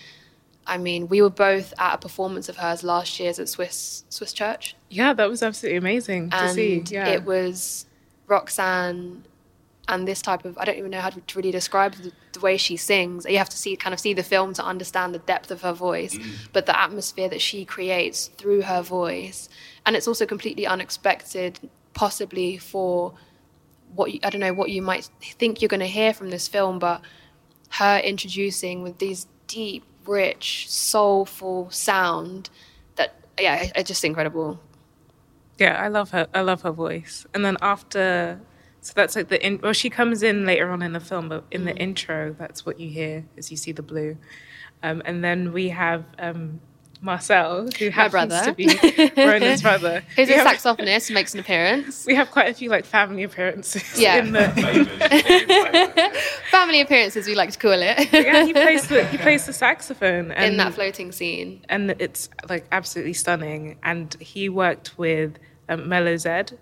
[0.69, 4.33] I mean, we were both at a performance of hers last year's at Swiss Swiss
[4.33, 6.85] Church, yeah, that was absolutely amazing to and see.
[6.89, 7.87] Yeah, it was
[8.27, 9.25] Roxanne
[9.89, 12.57] and this type of I don't even know how to really describe the, the way
[12.57, 13.25] she sings.
[13.29, 15.73] You have to see kind of see the film to understand the depth of her
[15.73, 16.33] voice, mm.
[16.53, 19.49] but the atmosphere that she creates through her voice,
[19.87, 21.59] and it's also completely unexpected,
[21.95, 23.15] possibly for
[23.95, 26.49] what you, I don't know what you might think you're going to hear from this
[26.49, 27.01] film, but
[27.71, 32.51] her introducing with these deep, rich, soulful sound
[32.97, 34.61] that yeah, it's just incredible.
[35.59, 36.27] Yeah, I love her.
[36.35, 37.27] I love her voice.
[37.35, 38.41] And then after,
[38.81, 39.61] so that's like the in.
[39.63, 41.81] Well, she comes in later on in the film, but in the Mm.
[41.81, 44.17] intro, that's what you hear as you see the blue.
[44.83, 46.61] Um, and then we have um,
[47.01, 48.45] Marcel, who happens brother.
[48.47, 48.67] to be
[49.17, 50.03] Ronan's brother.
[50.17, 52.05] Who's we a have, saxophonist, makes an appearance.
[52.07, 53.85] We have quite a few like family appearances.
[53.99, 54.17] Yeah.
[54.19, 54.49] In the,
[56.51, 58.13] Family appearances, we like to call it.
[58.13, 61.65] yeah, he plays the he plays the saxophone and in that floating scene.
[61.69, 63.79] and it's like absolutely stunning.
[63.83, 66.59] And he worked with um, Melo-Zed,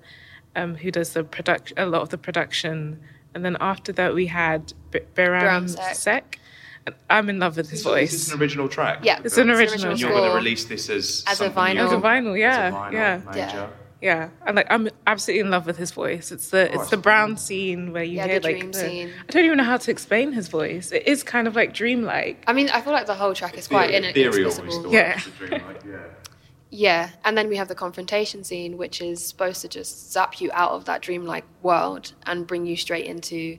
[0.55, 3.01] um, who does the production, a lot of the production.
[3.35, 5.95] And then after that, we had B- Biram Biram Sek.
[5.95, 6.39] Sek.
[6.87, 8.15] And I'm in love with his voice.
[8.15, 9.01] It's an original track?
[9.03, 11.75] Yeah, It's an original And you're going to release this as As a vinyl.
[11.75, 13.21] you- As a vinyl, yeah, As a vinyl yeah.
[13.27, 13.39] major.
[13.39, 13.69] Yeah.
[14.03, 16.31] Yeah, and like I'm absolutely in love with his voice.
[16.31, 19.11] It's the it's the brown scene where you Yeah, hear the like dream the, scene.
[19.27, 20.93] I don't even know how to explain his voice.
[20.93, 22.45] It is kind of like dreamlike.
[22.47, 24.83] I mean, I feel like the whole track is quite Ethereal the inexplicable.
[24.85, 25.15] one Yeah.
[25.15, 25.97] that's a dream, like, yeah.
[26.71, 30.51] Yeah, and then we have the confrontation scene, which is supposed to just zap you
[30.53, 33.57] out of that dreamlike world and bring you straight into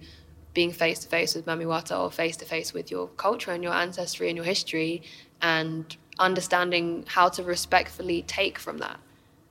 [0.57, 3.61] being face to face with Mami Wata or face to face with your culture and
[3.63, 5.03] your ancestry and your history
[5.39, 8.99] and understanding how to respectfully take from that.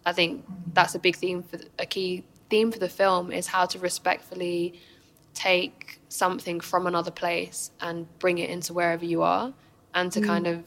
[0.05, 3.67] I think that's a big theme for a key theme for the film is how
[3.67, 4.81] to respectfully
[5.33, 9.55] take something from another place and bring it into wherever you are
[9.95, 10.27] and to mm.
[10.27, 10.65] kind of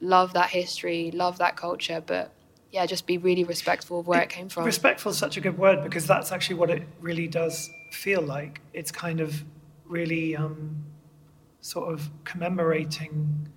[0.00, 2.32] love that history, love that culture, but
[2.72, 4.64] yeah, just be really respectful of where it, came from.
[4.64, 8.60] Respectful is such a good word because that's actually what it really does feel like.
[8.72, 9.44] It's kind of
[9.86, 10.84] really um,
[11.60, 13.48] sort of commemorating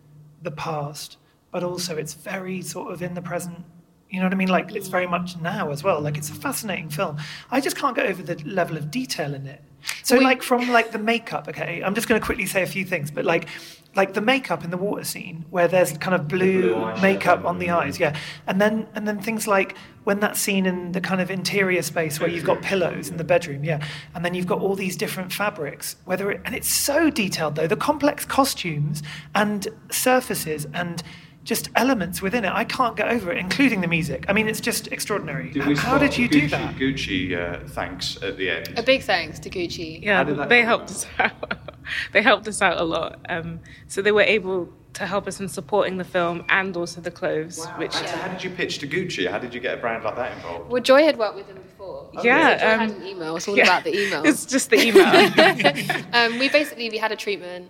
[0.42, 1.18] the past,
[1.52, 3.64] but also it's very sort of in the present.
[4.10, 4.48] You know what I mean?
[4.48, 6.00] Like it's very much now as well.
[6.00, 7.18] Like it's a fascinating film.
[7.52, 9.62] I just can't get over the level of detail in it.
[10.04, 12.86] So like from like the makeup, okay, I'm just going to quickly say a few
[12.86, 13.48] things, but like
[13.96, 17.70] like the makeup in the water scene where there's kind of blue makeup on the
[17.70, 18.16] eyes, yeah,
[18.48, 22.20] and then and then things like when that scene in the kind of interior space
[22.20, 25.32] where you've got pillows in the bedroom, yeah, and then you've got all these different
[25.34, 29.02] fabrics, whether it, and it's so detailed though, the complex costumes
[29.34, 31.02] and surfaces and
[31.44, 32.52] just elements within it.
[32.52, 34.26] I can't get over it, including the music.
[34.28, 35.52] I mean, it's just extraordinary.
[35.52, 36.76] Did we How spot did you Gucci, do that?
[36.76, 38.74] Gucci uh, thanks at the end.
[38.78, 40.04] a big thanks to Gucci.
[40.04, 41.54] Yeah, How did that they helped us out.
[42.12, 43.20] they helped us out a lot.
[43.30, 47.12] Um, so they were able to help us in supporting the film and also the
[47.12, 49.30] clothes, which So how did you pitch to Gucci?
[49.30, 50.72] How did you get a brand like that involved?
[50.72, 52.10] Well, Joy had worked with them before.
[52.14, 53.36] Yeah, So Joy had um, an email.
[53.36, 53.64] It's all yeah.
[53.64, 54.24] about the email.
[54.26, 55.06] it's just the email.
[56.14, 57.70] um, we basically we had a treatment,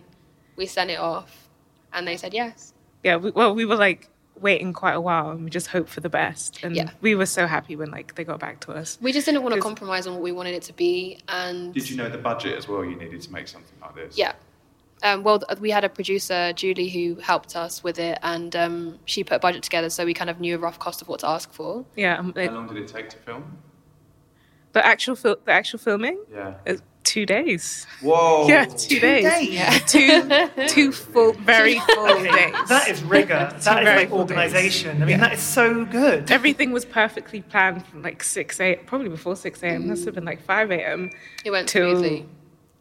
[0.56, 1.50] we sent it off,
[1.94, 2.74] and they said yes.
[3.04, 6.02] yeah, we, well, we were like waiting quite a while and we just hope for
[6.02, 6.64] the best.
[6.64, 6.90] And Yeah.
[7.02, 8.98] we were so happy when like they got back to us.
[9.02, 11.90] We just didn't want to compromise on what we wanted it to be, and Did
[11.90, 14.18] you know the budget as well you needed to make something like this?
[14.18, 14.34] Yeah.
[15.04, 19.24] Um, well, we had a producer, Julie, who helped us with it, and um, she
[19.24, 21.28] put a budget together, so we kind of knew a rough cost of what to
[21.28, 21.86] ask for.
[21.96, 23.58] Yeah, um, it- How long did it take to film?
[24.72, 26.56] the actual fil- the actual filming, Yeah.
[26.66, 27.88] is two days.
[28.02, 28.48] Whoa.
[28.48, 29.24] Yeah, two, days.
[29.24, 29.82] days?
[29.92, 32.68] Two two full, very full Okay, days.
[32.68, 33.50] that is rigor.
[33.52, 34.38] That is very like full days.
[34.38, 35.02] organization.
[35.02, 36.30] I mean, that is so good.
[36.30, 39.88] Everything was perfectly planned from like six a probably before six a.m.
[39.88, 41.12] Must have been like five a.m.
[41.46, 42.28] It went till smoothly.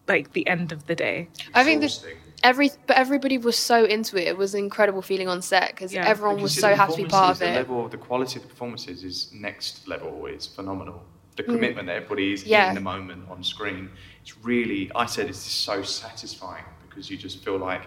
[0.09, 1.29] like the end of the day.
[1.55, 2.17] I think that Exhausting.
[2.43, 4.27] every, but everybody was so into it.
[4.29, 6.07] It was an incredible feeling on set because Yeah.
[6.09, 7.55] everyone was so happy to be part of performances, The it.
[7.57, 10.27] level of the quality of the performances is next level.
[10.27, 11.03] It's phenomenal.
[11.37, 12.49] The commitment that everybody is Mm.
[12.49, 12.69] Yeah.
[12.69, 13.91] in the moment on screen.
[14.25, 14.91] It's really.
[14.95, 17.83] I said it's just so satisfying because you just feel like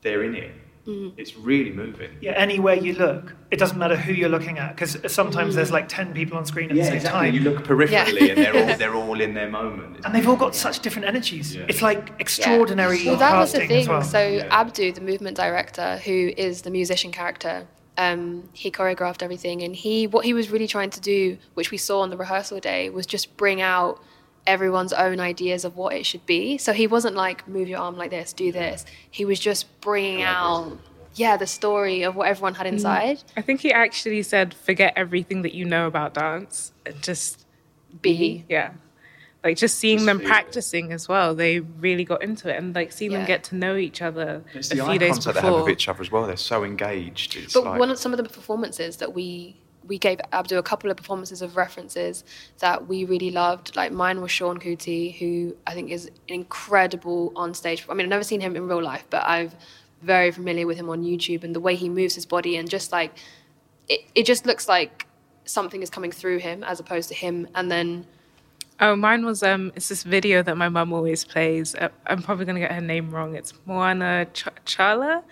[0.00, 0.50] they're in it.
[0.88, 1.12] Mm.
[1.16, 2.10] It's really moving.
[2.20, 5.88] Yeah, anywhere you look, it doesn't matter who you're looking at because sometimes there's like
[5.88, 8.94] ten people on screen at the same time, You look peripherally, and they're all they're
[8.96, 10.04] all in their moment.
[10.04, 11.54] and they've all got such different energies.
[11.54, 11.66] Yeah.
[11.68, 12.14] It's like Yeah.
[12.18, 13.86] extraordinary Well, that was the thing.
[13.86, 14.02] well.
[14.02, 14.18] So
[14.50, 20.08] Abdu, the movement director, who is the musician character, Um, he choreographed everything, and he
[20.08, 23.06] what he was really trying to do, which we saw on the rehearsal day, was
[23.06, 24.02] just bring out
[24.46, 26.58] everyone's own ideas of what it should be.
[26.58, 28.84] So he wasn't like move your arm like this, do this.
[29.10, 30.78] He was just bringing out
[31.14, 32.72] yeah the story of what everyone had mm.
[32.72, 33.22] inside.
[33.36, 37.44] I think he actually said, "Forget everything that you know about dance and just
[38.00, 38.72] Be yeah."
[39.44, 40.30] Like just seeing Just them feel it.
[40.30, 43.74] practicing as well, they really got into it, and like seeing them get to know
[43.76, 45.64] each other It's a the few eye days contact they have before.
[45.64, 46.28] with each other as well.
[46.28, 47.34] They're so engaged.
[47.36, 49.56] It's But like, one of some of the performances that we
[49.92, 52.24] we gave Abdul a couple of performances of references
[52.60, 53.76] that we really loved.
[53.76, 57.84] Like mine was Seun Kuti, who I think is incredible on stage.
[57.90, 59.50] I mean, I've never seen him in real life, but I'm
[60.00, 62.90] very familiar with him on YouTube and the way he moves his body and just
[62.90, 63.12] like
[63.86, 65.06] it, it just looks like
[65.44, 67.46] something is coming through him as opposed to him.
[67.54, 68.06] And then
[68.80, 71.74] Oh, mine was um, it's this video that my mum always plays.
[71.74, 73.34] Uh, I'm probably gonna get her name wrong.
[73.34, 75.22] It's Moana Ch- Chala,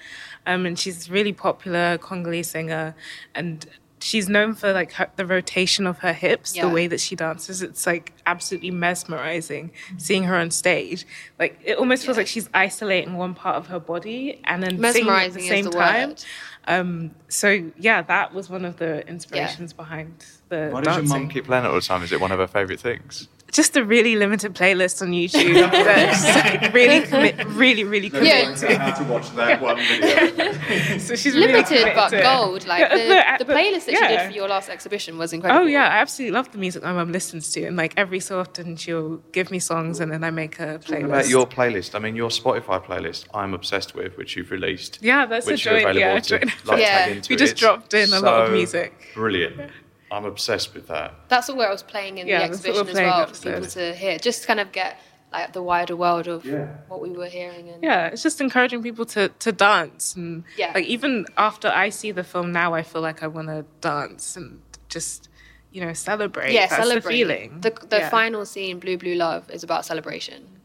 [0.46, 2.94] um, and she's a really popular Congolese singer,
[3.34, 3.66] and
[4.02, 6.66] she's known for like her, the rotation of her hips, Yeah.
[6.66, 7.62] the way that she dances.
[7.62, 11.06] It's like absolutely mesmerizing seeing her on stage.
[11.38, 14.84] Like it almost feels like she's isolating one part of her body and then singing
[14.84, 16.08] at the Mesmerizing is same the time.
[16.10, 16.24] word.
[16.66, 21.08] Um, so yeah, that was one of the inspirations behind the why does your dancing
[21.22, 22.02] mum keep playing it all the time?
[22.02, 23.28] Is it one of her favourite things?
[23.52, 26.24] Just a really limited playlist on YouTube that's
[26.62, 28.44] like really commit, really really Yeah.
[28.54, 30.52] committed how to watch that one video.
[31.00, 32.66] So she's limited committed but gold.
[32.66, 35.32] Like Yeah, the, uh, the the- playlist that she did for your last exhibition was
[35.32, 35.64] oh, incredible.
[35.64, 38.38] Oh yeah, I absolutely love the music my mum listens to, and like every so
[38.38, 41.04] often she'll give me songs, and then I make a Talking playlist.
[41.06, 44.98] about your playlist, I mean, your Spotify playlist, I'm obsessed with, which you've released.
[45.02, 46.98] Yeah, that's a which are joint, available yeah, to like, Yeah.
[47.06, 47.32] tag into.
[47.32, 48.92] We just It's dropped in a lot of music.
[49.14, 49.70] Brilliant.
[50.10, 51.14] I'm obsessed with that.
[51.28, 53.26] That's all where I was playing in Yeah, the that's what we're exhibition as well
[53.26, 54.98] for people to hear, just kind of get
[55.32, 56.44] like the wider world of
[56.88, 57.68] what we were hearing.
[57.68, 60.72] And Yeah, it's just encouraging people to, to dance, and Yeah.
[60.74, 64.36] like even after I see the film now, I feel like I want to dance
[64.36, 65.28] and just
[65.70, 66.52] you know celebrate.
[66.52, 67.02] yeah, That's celebrate.
[67.02, 67.60] the feeling.
[67.60, 68.08] The, the Yeah.
[68.10, 70.59] final scene, Blue Blue Love, is about celebration.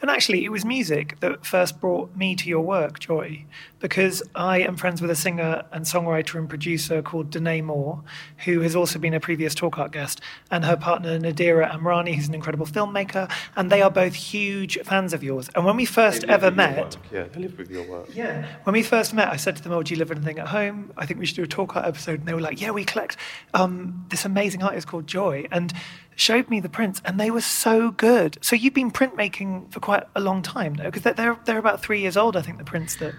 [0.00, 3.44] And actually, it was music that first brought me to your work, Joy,
[3.80, 8.02] because I am friends with a singer and songwriter and producer called Danae Moore,
[8.44, 12.28] who has also been a previous Talk Art guest, and her partner Nadira Amrani, who's
[12.28, 15.50] an incredible filmmaker, and they are both huge fans of yours.
[15.54, 18.08] And when we first ever met, Yeah, they live with your work.
[18.14, 18.46] yeah.
[18.64, 20.92] When we first met, I said to them, "Oh, do you live anything at home?
[20.96, 22.84] I think we should do a talk art episode." And they were like, "Yeah, we
[22.84, 23.16] collect
[23.54, 25.72] um, this amazing artist called Joy," and
[26.16, 28.38] showed me the prints, and they were so good.
[28.40, 32.00] So you've been printmaking for quite a long time, though, because they're, they're about three
[32.00, 32.36] years old.
[32.36, 33.14] I think the prints that.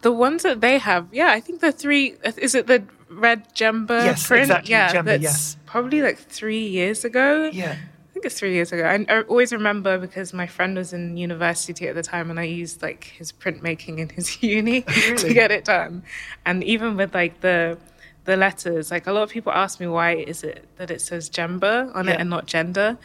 [0.00, 4.04] The ones that they have, yeah, I think the three is it the red Jemba
[4.04, 4.44] Yes, print?
[4.44, 5.56] exactly, yeah, Jemba, that's yes.
[5.66, 7.50] probably like three years ago.
[7.52, 7.76] Yeah.
[7.76, 8.84] I think it's three years ago.
[8.84, 12.44] I, I always remember because my friend was in university at the time, and I
[12.44, 16.02] used like his printmaking in his uni oh, to get it done.
[16.44, 17.78] And even with like the
[18.24, 21.28] the letters, like a lot of people ask me why is it that it says
[21.28, 22.12] Jemba on Yeah.
[22.12, 22.98] it and not gender,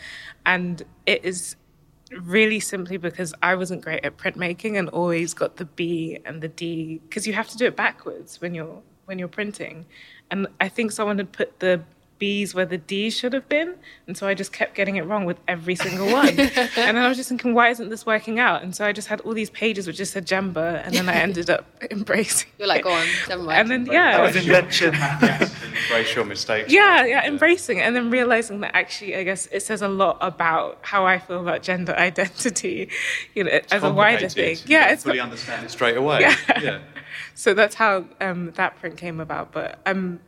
[0.46, 1.56] and it is
[2.22, 6.48] really simply because I wasn't great at printmaking and always got the B and the
[6.48, 9.86] D because you have to do it backwards when you're when you're printing.
[10.32, 11.82] And I think someone had put the
[12.20, 13.76] B's where the D's should have been,
[14.08, 16.30] and so I just kept getting it wrong with every single one.
[16.30, 18.64] and then I was just thinking, why isn't this working out?
[18.64, 21.14] And so I just had all these pages which just said Jemba, and then I
[21.16, 22.50] ended up embracing.
[22.58, 22.84] You're like, it.
[22.84, 23.72] go on, never mind.
[23.72, 24.96] And then yeah, That was invention.
[25.88, 26.72] Embrace your mistakes.
[26.72, 30.18] yeah, yeah, embracing it and then realizing that actually, I guess it says a lot
[30.22, 32.90] about how I feel about gender identity,
[33.34, 34.56] you know, as a wider thing.
[34.56, 34.70] Complicated.
[34.70, 36.22] You Yeah, it's fully understand it straight away.
[36.22, 36.36] Yeah.
[36.62, 36.80] yeah.
[37.36, 39.52] so that's how um, that print came about.
[39.52, 40.20] But um,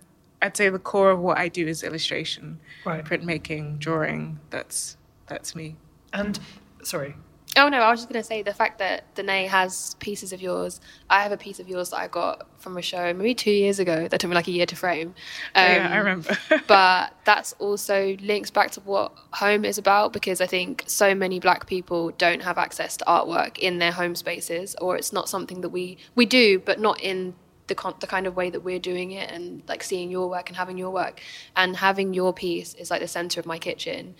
[0.42, 3.04] I'd say the core of what I do is illustration, Right.
[3.04, 4.40] printmaking, drawing.
[4.50, 4.98] That's
[5.28, 5.76] that's me.
[6.14, 6.40] and
[6.84, 7.16] sorry,
[7.58, 10.80] Oh no, I was just gonna say the fact that Danae has pieces of yours.
[11.10, 13.80] I have a piece of yours that I got from a show maybe two years
[13.80, 14.08] ago.
[14.08, 15.10] That took me like a year to frame.
[15.56, 16.38] Um, yeah, I remember.
[16.68, 21.40] but that's also links back to what home is about because I think so many
[21.40, 25.62] black people don't have access to artwork in their home spaces, or it's not something
[25.62, 27.34] that we we do, but not in
[27.70, 30.50] the con- the kind of way that we're doing it, and like seeing your work
[30.50, 31.22] and having your work,
[31.56, 34.16] and having your piece is like the center of my kitchen.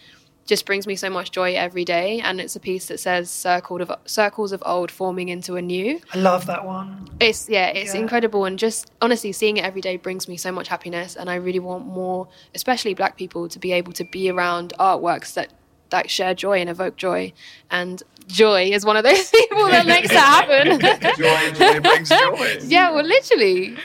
[0.46, 3.82] Just brings me so much joy every day, and it's a piece that says "circled
[3.82, 7.08] of circles of old forming into a new." I love that one.
[7.20, 8.00] It's yeah, it's Yeah.
[8.00, 11.16] incredible, and just honestly seeing it every day brings me so much happiness.
[11.16, 15.34] And I really want more, especially Black people, to be able to be around artworks
[15.34, 15.50] that
[15.92, 17.34] that share joy and evoke joy.
[17.70, 20.80] And joy is one of those people that makes that happen.
[21.18, 22.58] Joy, joy brings joy.
[22.68, 23.76] yeah, well, literally,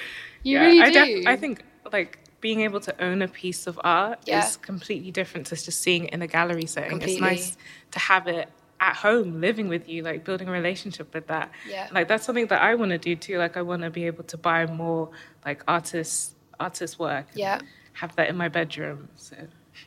[0.43, 1.17] you yeah, really I, do.
[1.19, 4.45] def- I think like being able to own a piece of art Yeah.
[4.47, 6.91] is completely different to just seeing it in a gallery setting.
[6.91, 7.15] Completely.
[7.15, 7.57] It's nice
[7.93, 8.49] to have it
[8.81, 11.89] at home living with you like building a relationship with that Yeah.
[11.93, 14.25] like that's something that i want to do too like i want to be able
[14.25, 15.09] to buy more
[15.47, 17.61] like artists artist work Yeah.
[17.95, 19.37] have that in my bedroom so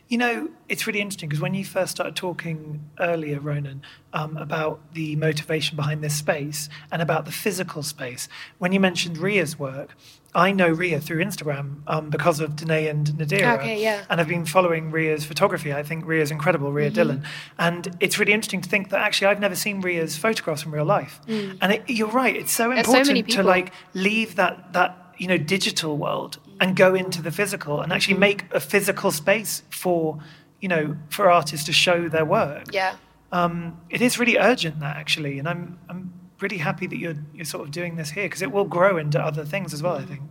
[0.07, 3.81] You know, it's really interesting because when you first started talking earlier, Ronan,
[4.13, 9.17] um, about the motivation behind this space and about the physical space, when you mentioned
[9.17, 9.95] Ria's work,
[10.35, 13.57] I know Ria through Instagram um, because of Danae and Nadira.
[13.57, 14.05] Okay, yeah.
[14.09, 15.73] And I've been following Ria's photography.
[15.73, 16.95] I think Ria's incredible, Ria Mm-hmm.
[16.95, 17.23] Dillon.
[17.57, 20.85] And it's really interesting to think that actually I've never seen Ria's photographs in real
[20.85, 21.19] life.
[21.27, 22.75] And it, you're right, it's so Mm.
[22.75, 27.21] So important many to like leave that that you know digital world and go into
[27.21, 30.17] the physical and actually make a physical space for
[30.59, 32.95] you know for artists to show their work Yeah.
[33.31, 37.45] um, it is really urgent that actually and i'm i'm really happy that you're you're
[37.45, 40.05] sort of doing this here because it will grow into other things as well i
[40.05, 40.21] think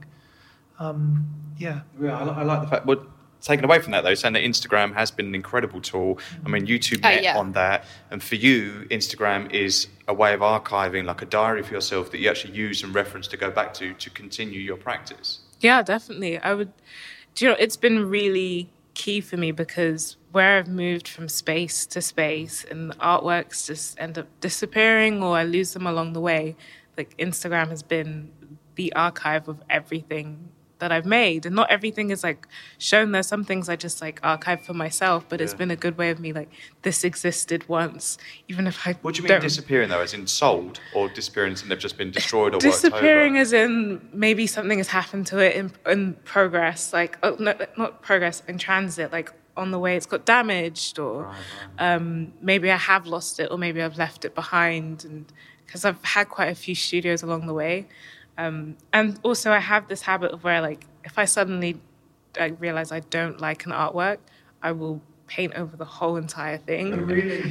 [0.78, 1.26] um,
[1.58, 2.86] yeah Yeah, I, I like the fact.
[2.86, 3.06] Well,
[3.40, 6.18] taken away from that though, saying that Instagram has been an incredible tool.
[6.44, 7.38] I mean, you two Oh, met yeah.
[7.38, 11.72] on that, and for you, Instagram is a way of archiving, like a diary for
[11.72, 15.38] yourself that you actually use and reference to go back to to continue your practice.
[15.60, 16.38] Yeah, definitely.
[16.38, 16.72] I would.
[17.34, 17.56] Do you know?
[17.58, 22.92] It's been really key for me because where I've moved from space to space, and
[22.98, 26.56] artworks just end up disappearing or I lose them along the way.
[26.96, 28.30] Like Instagram has been
[28.74, 32.46] the archive of everything that I've made, and not everything is like
[32.78, 33.22] shown there.
[33.22, 36.20] Some things I just like archive for myself, but it's been a good way of
[36.20, 36.50] me like
[36.82, 38.92] this existed once, even if I.
[39.02, 40.00] What do you mean don't disappearing though?
[40.00, 44.46] As in sold, or disappearance and they've just been destroyed or disappearing as in maybe
[44.46, 49.12] something has happened to it in, in progress like oh, no, not progress in transit
[49.12, 51.32] like on the way it's got damaged or
[51.78, 55.24] Um, maybe i have lost it or maybe i've left it behind and
[55.64, 57.86] because i've had quite a few studios along the way
[58.38, 61.80] um, and also i have this habit of where like if i suddenly
[62.38, 64.18] I realize i don't like an artwork
[64.62, 66.92] i will paint over the whole entire thing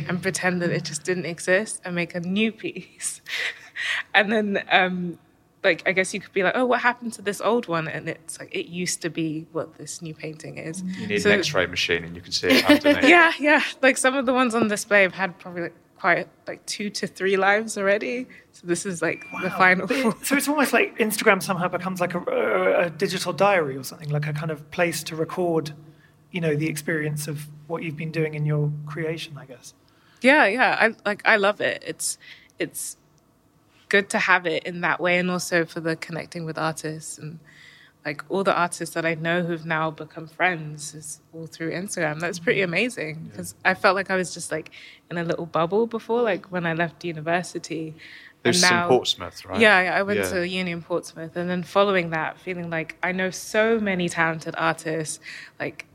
[0.08, 3.21] and pretend that it just didn't exist and make a new piece.
[4.13, 5.19] And then um
[5.63, 7.88] like i guess you could be like oh what happened to this old one?
[7.89, 10.84] And it's like it used to be what this new painting is.
[10.84, 13.62] You need So- an X-ray machine, and you can see it yeah yeah.
[13.82, 17.08] Like some of the ones on display have had probably like quite like two to
[17.08, 19.88] three lives already so this is like the final
[20.24, 24.10] so it's almost like instagram somehow becomes like a, a, a digital diary or something
[24.10, 25.72] like a kind of place to record
[26.32, 29.74] you know the experience of what you've been doing in your creation i guess
[30.22, 30.78] Yeah, yeah.
[30.80, 31.84] I like I love it.
[31.86, 32.18] It's
[32.58, 32.98] it's
[33.90, 37.40] good to have it in that way and also for the connecting with artists and
[38.06, 42.20] like all the artists that I know who've now become friends is all through Instagram.
[42.20, 44.70] That's pretty amazing because I felt like I was just like
[45.10, 47.96] in a little bubble before, like when I left university.
[48.44, 49.60] There's And some Portsmouth, right?
[49.60, 50.30] Yeah, yeah, I went Yeah.
[50.30, 54.54] to uni in Portsmouth, and then following that, feeling like I know so many talented
[54.56, 55.20] artists,
[55.60, 55.88] like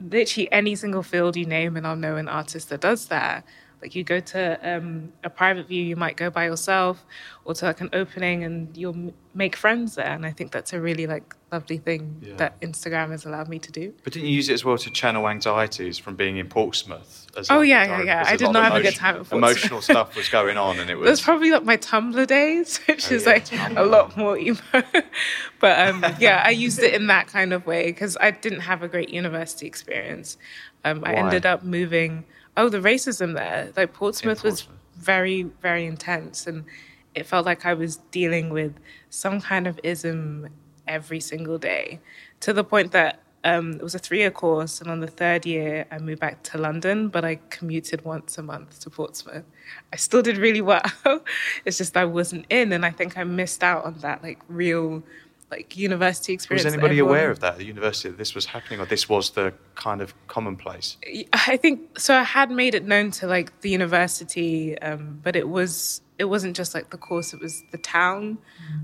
[0.00, 3.44] literally any single field you name, and I'll know an artist that does that.
[3.82, 7.04] Like you go to um, a private view, you might go by yourself,
[7.46, 10.06] or to like an opening, and you'll m- make friends there.
[10.12, 12.34] And I think that's a really like lovely thing Yeah.
[12.36, 13.94] that Instagram has allowed me to do.
[14.04, 17.26] But didn't you use it as well to channel anxieties from being in Portsmouth?
[17.38, 18.24] As Oh, yeah, yeah, yeah.
[18.26, 19.38] I did not have a good time at Portsmouth.
[19.38, 21.20] Emotional stuff was going on, and it It was was.
[21.22, 23.78] probably like my Tumblr days, which Oh, is yeah, like Tumblr.
[23.78, 24.58] a lot more emo.
[25.58, 28.82] but um, yeah, I used it in that kind of way because I didn't have
[28.82, 30.36] a great university experience.
[30.84, 32.24] Um, I ended up moving.
[32.60, 33.72] Oh, the racism there.
[33.74, 36.66] Like Portsmouth, was very, very intense, and
[37.14, 38.74] it felt like I was dealing with
[39.08, 40.46] some kind of ism
[40.86, 42.00] every single day,
[42.40, 43.20] to the point that.
[43.42, 46.58] Um, it was a three-year course, and on the third year, I moved back to
[46.58, 47.08] London.
[47.08, 49.46] But I commuted once a month to Portsmouth.
[49.90, 50.82] I still did really well.
[51.64, 55.02] it's just I wasn't in, and I think I missed out on that like real,
[55.50, 56.64] like university experience.
[56.64, 59.08] Was anybody everyone- aware of that at the university that this was happening, or this
[59.08, 60.96] was the kind of commonplace?
[61.32, 62.14] I think so.
[62.14, 66.56] I had made it known to like the university, um, but it was it wasn't
[66.56, 68.38] just like the course; it was the town.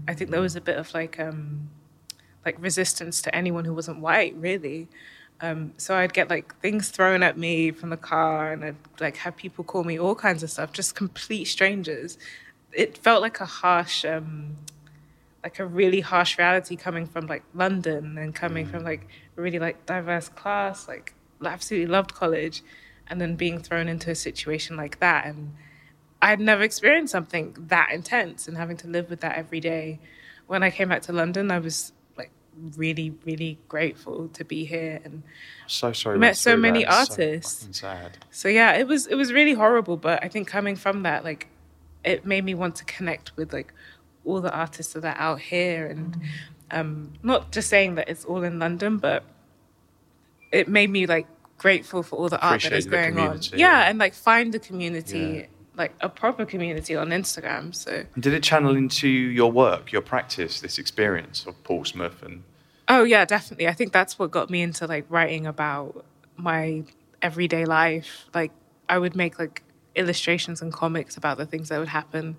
[0.09, 1.71] I think there was a bit of like um,
[2.45, 4.89] like resistance to anyone who wasn't white, really.
[5.41, 9.19] Um, so I'd get like things thrown at me from the car, and I'd like
[9.19, 12.17] have people call me all kinds of stuff, just complete strangers.
[12.73, 14.57] It felt like a harsh, um,
[15.47, 18.71] like a really harsh reality coming from like London and coming mm.
[18.73, 19.07] from like
[19.37, 20.89] a really like diverse class.
[20.89, 22.65] Like absolutely loved college,
[23.07, 25.55] and then being thrown into a situation like that, and
[26.21, 30.01] I'd never experienced something that intense, and having to live with that every day.
[30.49, 32.33] When I came back to London, I was like
[32.77, 35.23] really, really grateful to be here, and
[35.69, 36.19] So sorry.
[36.19, 37.07] Met so many that.
[37.07, 37.69] So artists.
[37.71, 38.19] sad.
[38.33, 39.97] so yeah, it was it was really horrible.
[39.97, 41.47] But I think coming from that, like,
[42.03, 43.73] it made me want to connect with like
[44.27, 46.21] all the artists that are out here, and
[46.71, 49.25] um, not just saying that it's all in London, but
[50.53, 51.27] it made me like
[51.59, 53.41] grateful for all the art that is going on.
[53.53, 53.89] Yeah, yeah.
[53.89, 55.19] and like find the community.
[55.19, 55.47] Yeah.
[55.77, 57.75] like a proper community on Instagram.
[57.75, 62.43] So did it channel into your work, your practice, this experience of Paul Portsmouth and
[62.89, 63.67] Oh yeah, definitely.
[63.69, 66.05] I think that's what got me into like writing about
[66.37, 66.85] my
[67.21, 68.27] everyday life.
[68.33, 68.53] Like
[68.89, 69.63] I would make like
[69.95, 72.37] illustrations and comics about the things that would happen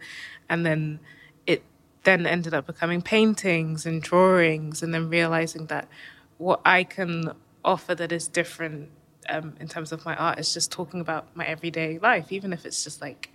[0.48, 1.00] and then
[2.08, 5.90] then ended up becoming paintings and drawings and then realizing that
[6.38, 7.34] what I can
[7.66, 8.92] offer that is different
[9.28, 12.66] um, in terms of my art is just talking about my everyday life, even if
[12.66, 13.30] it's just like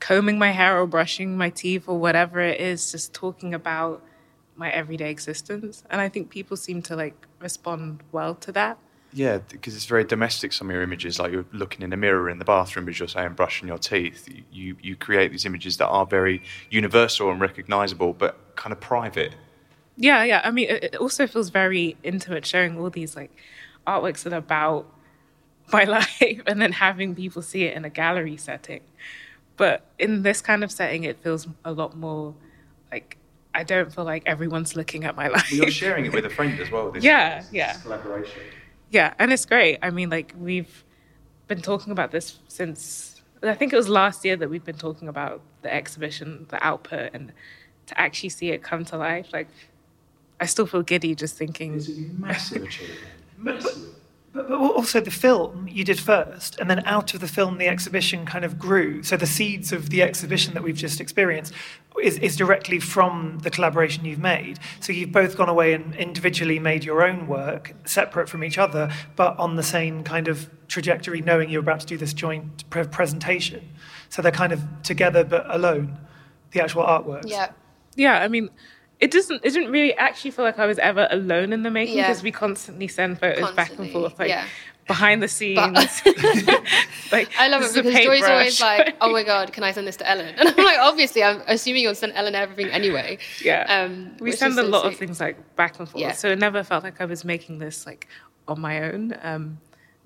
[0.00, 4.02] combing my hair or brushing my teeth or whatever it is, just talking about
[4.56, 5.84] my everyday existence.
[5.88, 8.76] And I think people seem to like respond well to that.
[9.14, 10.52] Yeah, because it's very domestic.
[10.52, 13.06] Some of your images, like you're looking in a mirror in the bathroom, as you're
[13.06, 14.28] saying, brushing your teeth.
[14.50, 19.34] You you create these images that are very universal and recognizable, but kind of private.
[19.96, 20.40] Yeah, yeah.
[20.44, 23.30] I mean, it also feels very intimate showing all these like
[23.86, 24.86] artworks that are about
[25.72, 28.80] my life and then having people see it in a gallery setting.
[29.56, 32.34] But in this kind of setting, it feels a lot more
[32.90, 33.16] like
[33.54, 35.52] I don't feel like everyone's looking at my life.
[35.52, 36.90] You're sharing it with a friend as well.
[36.90, 37.74] This, Yeah, this yeah.
[37.74, 38.40] collaboration.
[38.94, 39.80] Yeah, and it's great.
[39.82, 40.84] I mean, like we've
[41.48, 45.08] been talking about this since I think it was last year that we've been talking
[45.08, 47.32] about the exhibition, the output, and
[47.86, 49.32] to actually see it come to life.
[49.32, 49.48] Like,
[50.38, 51.82] I still feel giddy just thinking.
[52.16, 53.00] Massive achievement.
[53.38, 53.96] Massive.
[54.34, 57.68] But, but also the film you did first, and then out of the film the
[57.68, 59.02] exhibition kind of grew.
[59.02, 61.54] So the seeds of the exhibition that we've just experienced
[62.02, 64.58] is, is directly from the collaboration you've made.
[64.80, 68.90] So you've both gone away and individually made your own work, separate from each other,
[69.14, 72.86] but on the same kind of trajectory, knowing you're about to do this joint pre-
[72.86, 73.68] presentation.
[74.08, 75.98] So they're kind of together but alone,
[76.50, 77.28] the actual artworks.
[77.28, 77.52] Yeah.
[77.96, 78.50] Yeah, I mean,
[79.04, 79.40] it doesn't.
[79.44, 82.08] It didn't really actually feel like I was ever alone in the making Yeah.
[82.08, 84.46] because we constantly send photos back and forth, like yeah.
[84.88, 86.02] behind the scenes.
[87.12, 89.96] like I love it because Joy's always like, "Oh my god, can I send this
[89.98, 93.64] to Ellen?" And I'm like, "Obviously, I'm assuming you'll send Ellen everything anyway." Yeah.
[93.68, 96.00] Um, we send a so lot of things like back and forth.
[96.00, 96.12] Yeah.
[96.12, 98.08] So it never felt like I was making this like
[98.48, 99.14] on my own.
[99.22, 99.58] Um,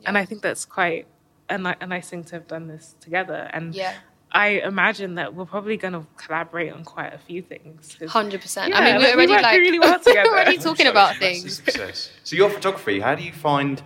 [0.07, 1.07] And I think that's quite
[1.51, 3.51] a, ni- a nice thing to have done this together.
[3.53, 3.95] And Yeah.
[4.33, 7.97] I imagine that we're probably going to collaborate on quite a few things.
[8.09, 8.71] Hundred percent.
[8.71, 10.31] Yeah, I mean, we're we already work like really well together.
[10.31, 11.63] we're already talking So about things.
[12.25, 13.83] So your photography, how do you find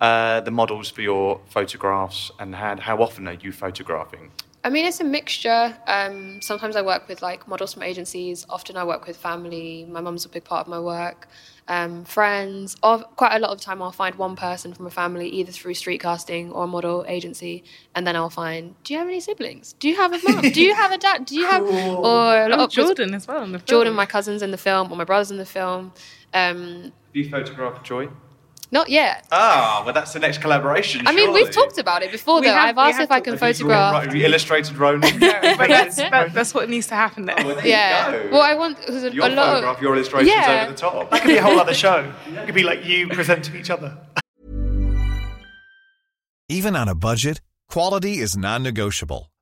[0.00, 4.30] uh, the models for your photographs, and how, how often are you photographing?
[4.64, 5.76] I mean, it's a mixture.
[5.86, 8.46] Um, sometimes I work with like models from agencies.
[8.48, 9.86] Often I work with family.
[9.90, 11.28] My mum's a big part of my work.
[11.68, 12.76] Um, friends.
[12.82, 15.52] Of, quite a lot of the time, I'll find one person from a family, either
[15.52, 17.62] through street casting or a model agency,
[17.94, 19.74] and then I'll find, do you have any siblings?
[19.74, 20.42] Do you have a mum?
[20.50, 21.24] Do you have a dad?
[21.24, 21.62] Do you have?
[22.02, 23.66] Or a lot Oh, of Jordan as well in the film.
[23.66, 25.92] Jordan, my cousin's in the film, or my brother's in the film.
[26.34, 28.08] Um, Have you photographed Joy?
[28.72, 29.26] Not yet.
[29.30, 31.06] Ah, well, that's the next collaboration.
[31.06, 32.54] I mean, we've talked about it before, We though.
[32.54, 33.92] have- I've asked have if I can Have you drawn photograph.
[33.94, 35.00] Ro- have you illustrated Ronan?
[35.20, 35.20] but
[35.68, 37.36] that's, that, that's what needs to happen there.
[37.38, 38.10] Oh, well, there Yeah.
[38.10, 38.30] You go.
[38.32, 40.62] Well, I want because a your lot photograph, of your illustrations Yeah.
[40.62, 41.10] over the top.
[41.10, 42.12] That could be a whole other show.
[42.32, 43.96] It could be like you presenting each other.
[46.48, 49.31] Even on a budget, quality is non-negotiable.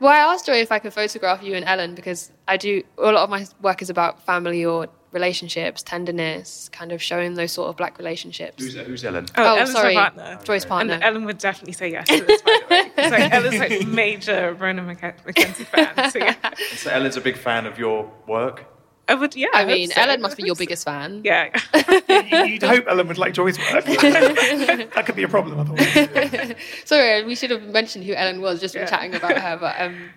[0.00, 3.12] Well, I asked Joy if I could photograph you and Ellen because I do a
[3.12, 7.68] lot of my work is about family or relationships, tenderness, kind of showing those sort
[7.68, 8.62] of black relationships.
[8.62, 9.26] Who's, who's Ellen?
[9.36, 9.94] Oh, Oh, Ellen's sorry.
[9.94, 10.38] my partner.
[10.44, 10.94] Joy's partner.
[10.94, 12.90] And Ellen would definitely say yes to this, by the way.
[12.96, 16.10] It's like Ellen's like major Ronan McKenzie fan.
[16.10, 16.36] So yeah.
[16.76, 18.64] So Ellen's a big fan of your work.
[19.10, 19.48] I would, yeah.
[19.52, 20.00] I hope mean, so.
[20.00, 21.22] Ellen must be your biggest fan.
[21.24, 21.50] Yeah.
[22.46, 23.84] You'd hope Ellen would like Joy's work.
[23.84, 26.54] that could be a problem otherwise.
[26.84, 28.90] Sorry, we should have mentioned who Ellen was just from Yeah.
[28.90, 29.56] chatting about her.
[29.56, 30.10] But um,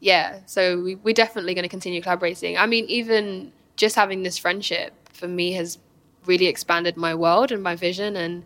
[0.00, 2.56] yeah, so we, we're definitely going to continue collaborating.
[2.56, 5.78] I mean, even just having this friendship for me has
[6.24, 8.44] really expanded my world and my vision, and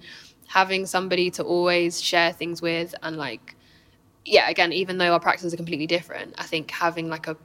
[0.49, 3.55] having somebody to always share things with and like
[4.25, 7.37] yeah, again, even though our practices are completely different, I think having like a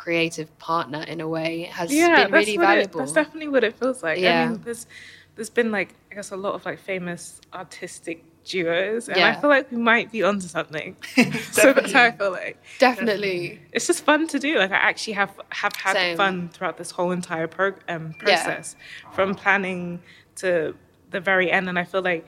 [0.00, 3.00] creative partner in a way has yeah, been really valuable.
[3.00, 4.18] It, that's definitely what it feels like.
[4.18, 4.44] Yeah.
[4.44, 4.86] I mean, there's
[5.34, 9.50] there's been like I guess a lot of like famous artistic duos, and I feel
[9.50, 10.96] like we might be onto something.
[11.52, 12.56] so that's how I feel like.
[12.78, 13.60] Definitely.
[13.72, 14.58] It's just fun to do.
[14.58, 16.16] Like I actually have have had Same.
[16.16, 18.42] fun throughout this whole entire pro- um, Yeah.
[18.42, 18.76] process,
[19.12, 20.00] from planning
[20.36, 20.74] to
[21.10, 21.68] the very end.
[21.68, 22.26] And I feel like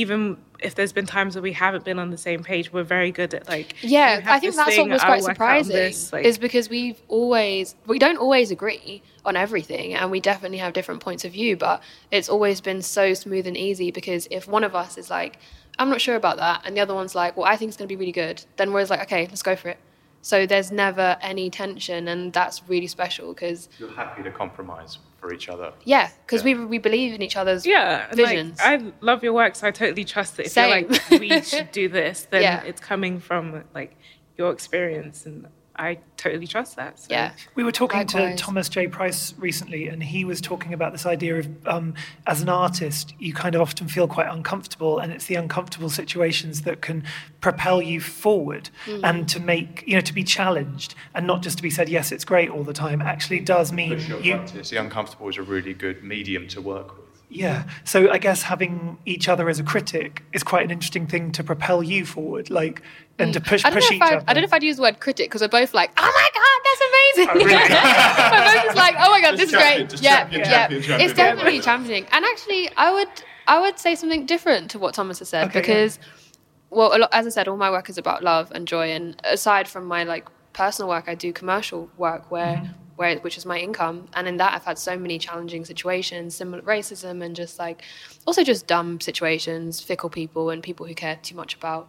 [0.00, 3.10] even if there's been times where we haven't been on the same page, we're very
[3.10, 5.74] good at like Yeah, I think that's thing, what was oh, quite surprising.
[5.76, 10.58] this, like- is because we've always we don't always agree on everything, and we definitely
[10.58, 11.56] have different points of view.
[11.56, 15.38] But it's always been so smooth and easy because if one of us is like,
[15.78, 17.88] "I'm not sure about that," and the other one's like, "Well, I think it's going
[17.88, 19.78] to be really good," then we're like, "Okay, let's go for it."
[20.22, 25.32] So there's never any tension, and that's really special because You're happy to compromise for
[25.32, 25.72] each other.
[25.84, 28.60] yeah, because we we believe in each other's yeah, and, like.
[28.60, 30.86] I love your work, so I totally trust that if Same.
[30.88, 32.62] you're like we should do this, then Yeah.
[32.62, 33.96] it's coming from like
[34.36, 35.46] your experience, and
[35.80, 36.98] I totally trust that.
[37.00, 37.06] So.
[37.10, 38.86] yeah, We were talking to Thomas J.
[38.86, 41.94] Price recently, and he was talking about this idea of um,
[42.26, 46.62] as an artist, you kind of often feel quite uncomfortable, and it's the uncomfortable situations
[46.62, 47.02] that can
[47.40, 49.00] propel you forward Mm.
[49.04, 52.12] and to make, you know, to be challenged and not just to be said, yes,
[52.12, 54.34] it's great all the time, actually does mean Push you.
[54.34, 54.70] practice.
[54.70, 57.09] The uncomfortable is a really good medium to work with.
[57.30, 57.64] Yeah.
[57.84, 61.44] So I guess having each other as a critic is quite an interesting thing to
[61.44, 62.82] propel you forward, like,
[63.18, 63.66] and to push Mm.
[63.66, 64.24] I don't, push know each if I, other.
[64.26, 66.28] I don't know if I'd use the word critic because we're both like, oh my
[66.34, 67.48] god, that's amazing.
[67.48, 69.88] we're both just like, oh my god, this is great.
[69.88, 70.50] just Yeah, champion, yeah.
[70.50, 71.08] champion, champion.
[71.08, 72.06] It's definitely championing.
[72.10, 73.08] And actually, I would
[73.46, 75.62] I would say something different to what Thomas has said Okay, yeah.
[75.62, 75.98] because,
[76.70, 78.90] well, a lot, as I said, all my work is about love and joy.
[78.90, 82.56] And aside from my like personal work, I do commercial work where.
[82.56, 82.72] Mm-hmm.
[83.00, 86.62] Where, which is my income, and in that I've had so many challenging situations, similar
[86.62, 87.82] racism, and just like
[88.26, 91.88] also just dumb situations, fickle people, and people who care too much about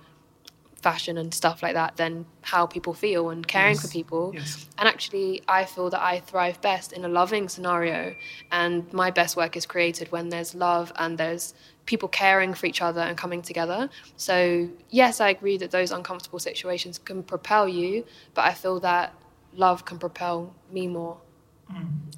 [0.82, 4.32] fashion and stuff like that than how people feel and caring for people.
[4.34, 4.66] yes.
[4.78, 8.16] And actually, I feel that I thrive best in a loving scenario.
[8.52, 11.54] And my best work is created when there's love and there's
[11.86, 13.90] people caring for each other and coming together.
[14.18, 19.14] So, yes, I agree that those uncomfortable situations can propel you, but I feel that
[19.54, 21.18] love can propel me more.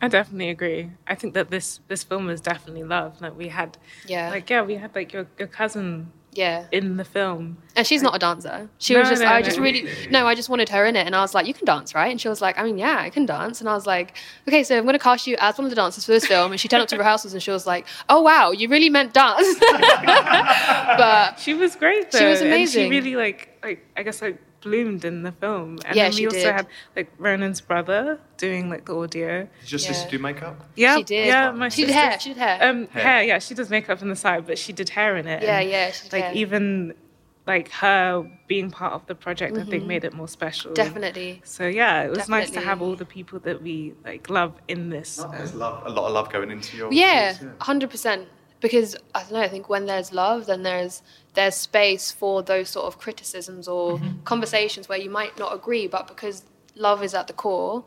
[0.01, 0.89] I definitely agree.
[1.07, 3.21] I think that this this film is definitely love.
[3.21, 3.77] Like we had,
[4.07, 4.29] Yeah.
[4.31, 6.65] like yeah, we had like your your cousin Yeah.
[6.71, 7.57] in the film.
[7.75, 8.67] And she's not a dancer.
[8.79, 9.45] She No, was just, no, I no.
[9.45, 11.05] just really, no, I just wanted her in it.
[11.05, 12.09] And I was like, you can dance, right?
[12.09, 13.59] And she was like, I mean, yeah, I can dance.
[13.61, 14.15] And I was like,
[14.47, 16.51] okay, so I'm going to cast you as one of the dancers for this film.
[16.51, 19.13] And she turned up to rehearsals and she was like, oh, wow, you really meant
[19.13, 19.47] dance.
[20.97, 22.09] but She was great.
[22.11, 22.86] Though, She was amazing.
[22.86, 25.80] she really like like I guess like bloomed in the film.
[25.86, 26.53] And Yeah, then we she also did.
[26.55, 29.47] had like Ronan's brother doing like the audio.
[29.61, 30.11] Did your sister Yeah.
[30.11, 30.66] do makeup?
[30.76, 31.28] Yeah, She did.
[31.28, 32.57] Yeah, my She did hair, she did hair.
[32.61, 33.24] Um, hair.
[33.24, 35.43] Yeah, she does makeup on the side, but she did hair in it.
[35.43, 36.34] Yeah, and, yeah, she did like hair.
[36.36, 36.93] even
[37.45, 40.72] like her being part of the project, I think made it more special.
[40.72, 40.84] Mm-hmm.
[40.84, 41.41] definitely.
[41.43, 44.89] So yeah, it was nice to have all the people that we like love in
[44.89, 45.18] this.
[45.32, 46.91] There's um, love, a lot of love going into your.
[46.93, 48.28] Yeah, piece, hundred percent.
[48.64, 49.41] Because I don't know.
[49.41, 51.03] I think when there's love, then there's
[51.34, 56.07] there's space for those sort of criticisms or conversations where you might not agree, but
[56.07, 56.43] because
[56.74, 57.84] love is at the core,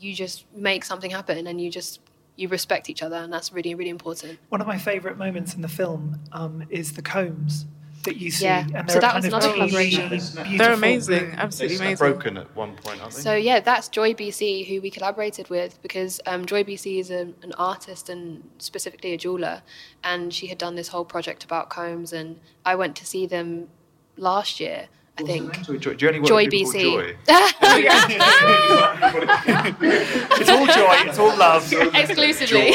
[0.00, 2.00] you just make something happen, and you just
[2.34, 4.40] you respect each other, and that's really really important.
[4.48, 7.66] One of my favourite moments in the film um, is the combs
[8.06, 10.56] that you see, Yeah, and so that was of another teeny, collaboration.
[10.56, 11.34] They're amazing, blue.
[11.36, 12.06] absolutely They're amazing.
[12.12, 13.20] broken at one point, aren't they?
[13.20, 17.28] So yeah, that's Joy BC, who we collaborated with, because um, Joy BC is a,
[17.42, 19.62] an artist and specifically a jeweler,
[20.02, 23.68] and she had done this whole project about combs, and I went to see them
[24.16, 24.88] last year,
[25.18, 25.62] I think.
[25.62, 26.82] Joy, Joy, do you only work Joy BC.
[26.82, 27.16] Joy?
[30.38, 31.72] It's all joy, it's all love.
[31.72, 32.60] Exclusively.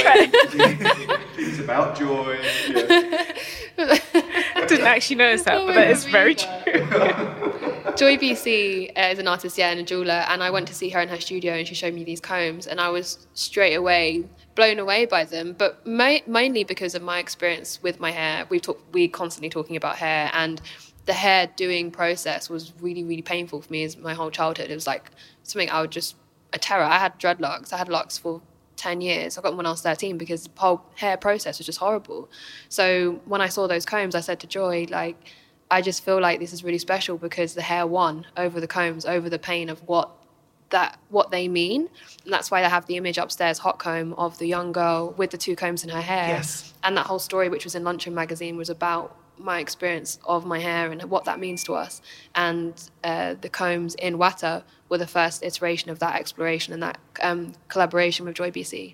[1.38, 2.40] it's about joy.
[2.70, 3.34] yeah.
[4.62, 6.50] I didn't actually notice that, but my that is very true.
[7.98, 11.02] Joy BC is an artist, yeah, and a jeweler, and I went to see her
[11.02, 14.24] in her studio, and she showed me these combs, and I was straight away
[14.56, 15.54] blown away by them.
[15.58, 19.76] But ma- mainly because of my experience with my hair, we talk, we're constantly talking
[19.76, 20.62] about hair, and
[21.06, 24.70] the hair doing process was really, really painful for me as my whole childhood.
[24.70, 25.12] It was like
[25.44, 26.16] something I would just
[26.54, 26.84] a terror.
[26.84, 27.74] I had dreadlocks.
[27.74, 28.42] I had locks for
[28.82, 29.38] 10 years.
[29.38, 32.30] I got them when I was 13 because the whole hair process was just horrible.
[32.68, 35.18] So when I saw those combs, I said to Joy, like,
[35.70, 39.06] I just feel like this is really special because the hair won over the combs,
[39.06, 40.10] over the pain of what
[40.72, 41.90] that what they mean.
[42.24, 45.30] And that's why they have the image upstairs, hot comb, of the young girl with
[45.30, 46.30] the two combs in her hair.
[46.30, 46.74] Yes.
[46.84, 50.60] And that whole story, which was in Luncheon magazine, was about my experience of my
[50.60, 52.02] hair and what that means to us.
[52.36, 52.74] And
[53.04, 57.54] uh, the combs in Wata were the first iteration of that exploration and that um,
[57.70, 58.94] collaboration with Joy BC.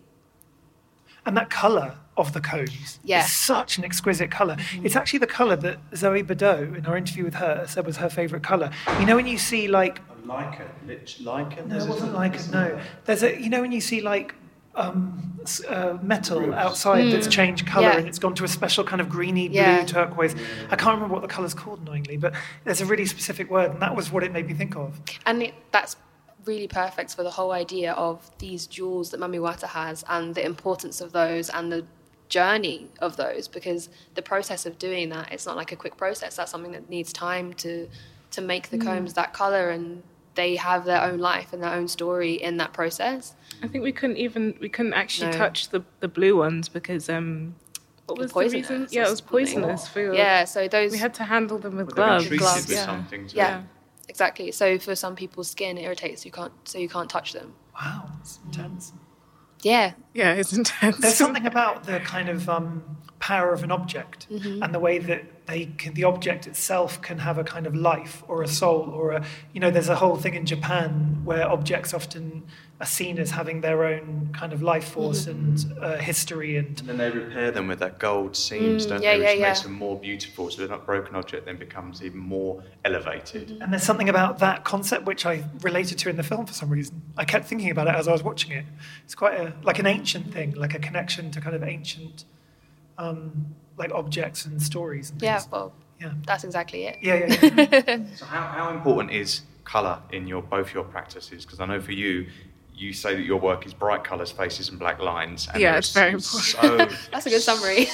[1.25, 3.25] and that color of the combs Yeah.
[3.25, 4.55] is such an exquisite color.
[4.83, 8.09] It's actually the color that Zoe Badeau, in our interview with her, said was her
[8.09, 8.69] favorite color.
[8.99, 11.67] You know, when you see like Lichen, lich, lichen.
[11.67, 12.49] no, it wasn't like it.
[12.51, 14.35] No, there's a you know when you see like
[14.77, 17.93] um, uh, metal outside that's changed color Hmm.
[17.93, 17.99] Yeah.
[17.99, 19.83] and it's gone to a special kind of greeny blue Yeah.
[19.85, 20.35] turquoise.
[20.69, 23.81] I can't remember what the color's called annoyingly, but there's a really specific word, and
[23.81, 24.99] that was what it made me think of.
[25.25, 25.95] and it, that's
[26.45, 30.45] really perfect for the whole idea of these jewels that Mami Wata has and the
[30.45, 31.85] importance of those and the
[32.29, 36.35] journey of those because the process of doing that it's not like a quick process
[36.35, 37.87] that's something that needs time to
[38.31, 40.03] to make the combs that color and
[40.35, 43.33] they have their own life and their own story in that process
[43.63, 45.37] I think we couldn't even we couldn't actually No.
[45.37, 47.55] touch the the blue ones because um
[48.05, 48.87] what was the poisonous reason?
[48.91, 51.87] Yeah, it was poisonous for your, yeah so those We had to handle them with
[51.87, 52.25] They've gloves.
[52.27, 52.85] treated gloves, with yeah.
[52.85, 53.27] something.
[53.27, 53.63] to- yeah
[54.09, 58.09] exactly so for some people's skin irritates you can't so you can't touch them Wow,
[58.21, 58.93] it's intense.
[59.61, 60.97] yeah Yeah, it's intense.
[60.99, 64.63] There's something about the kind of um, power of an object Mm-hmm.
[64.63, 68.23] and the way that they can, the object itself can have a kind of life
[68.27, 71.93] or a soul or a, you know, there's a whole thing in Japan where objects
[71.93, 72.43] often
[72.79, 75.73] are seen as having their own kind of life force Mm-hmm.
[75.77, 79.03] and uh, history and And then they repair them with that gold seams, don't Mm,
[79.03, 79.19] yeah, they?
[79.19, 79.47] Which yeah, yeah.
[79.47, 80.51] makes them more beautiful.
[80.51, 83.47] So that broken object then becomes even more elevated.
[83.47, 83.61] Mm-hmm.
[83.63, 86.69] And there's something about that concept which I related to in the film for some
[86.69, 87.01] reason.
[87.17, 88.65] I kept thinking about it as I was watching it.
[89.05, 92.25] It's quite a like an ancient thing, like a connection to kind of ancient,
[92.99, 95.09] um, like objects and stories.
[95.11, 97.55] And yeah well yeah, that's exactly it yeah, yeah.
[97.87, 97.97] yeah.
[98.15, 101.43] So how, how important is colour in your both your practices?
[101.43, 102.27] Because I know for you,
[102.77, 105.47] you say that your work is bright colours, faces, and black lines.
[105.51, 106.77] And Yeah, it's very So,
[107.11, 107.87] that's a good summary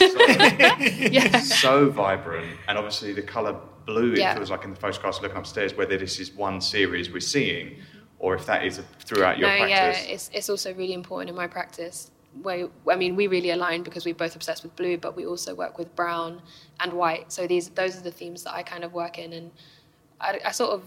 [1.11, 1.39] yeah.
[1.39, 3.55] so vibrant, and obviously the colour
[3.85, 4.13] blue.
[4.13, 4.35] It Yeah.
[4.35, 7.77] feels like in the photographs looking upstairs, whether this is one series we're seeing,
[8.19, 10.05] or if that is throughout your no, practice.
[10.05, 12.11] yeah, it's it's also really important in my practice.
[12.41, 15.53] Where I mean, we really align because we're both obsessed with blue, but we also
[15.53, 16.41] work with brown
[16.79, 17.31] and white.
[17.31, 19.51] So these those are the themes that I kind of work in, and
[20.19, 20.83] I, I sort of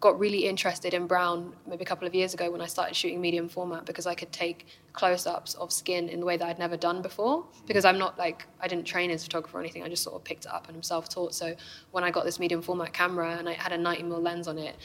[0.00, 3.20] got really interested in brown maybe a couple of years ago when I started shooting
[3.20, 6.76] medium format because I could take close-ups of skin in the way that I'd never
[6.76, 7.44] done before.
[7.66, 10.14] Because I'm not like I didn't train as a photographer or anything I just sort
[10.14, 11.34] of picked it up and I'm self-taught.
[11.34, 11.54] So
[11.90, 14.76] when I got this medium format camera and I had a 90mm lens on it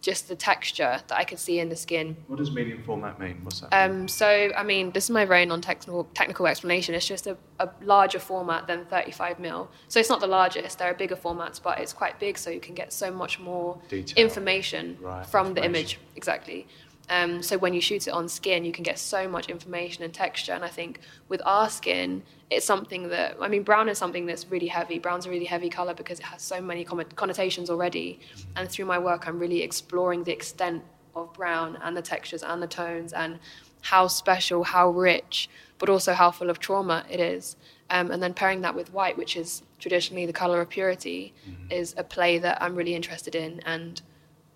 [0.00, 3.40] just the texture that I could see in the skin what does medium format mean?
[3.42, 3.72] What's that?
[3.72, 6.94] um, so, I mean, this is my very non-technical technical explanation.
[6.94, 9.70] It's just a, a larger format than 35 mil.
[9.88, 10.78] So it's not the largest.
[10.78, 13.78] There are bigger formats, but it's quite big, so you can get so much more
[13.88, 14.22] Detail.
[14.24, 15.98] information Right, from the image.
[16.16, 16.66] Exactly.
[17.10, 20.12] Um, so when you shoot it on skin, you can get so much information and
[20.12, 20.52] texture.
[20.52, 24.50] And I think with our skin, it's something that I mean, brown is something that's
[24.50, 24.98] really heavy.
[24.98, 28.20] Brown's a really heavy color because it has so many connotations already.
[28.56, 30.82] And through my work, I'm really exploring the extent
[31.14, 33.38] of brown and the textures and the tones and
[33.82, 35.48] how special, how rich,
[35.78, 37.56] but also how full of trauma it is.
[37.90, 41.34] Um, and then pairing that with white, which is traditionally the color of purity,
[41.70, 44.00] is a play that I'm really interested in and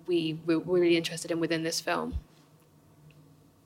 [0.07, 2.15] we we're really interested in within this film.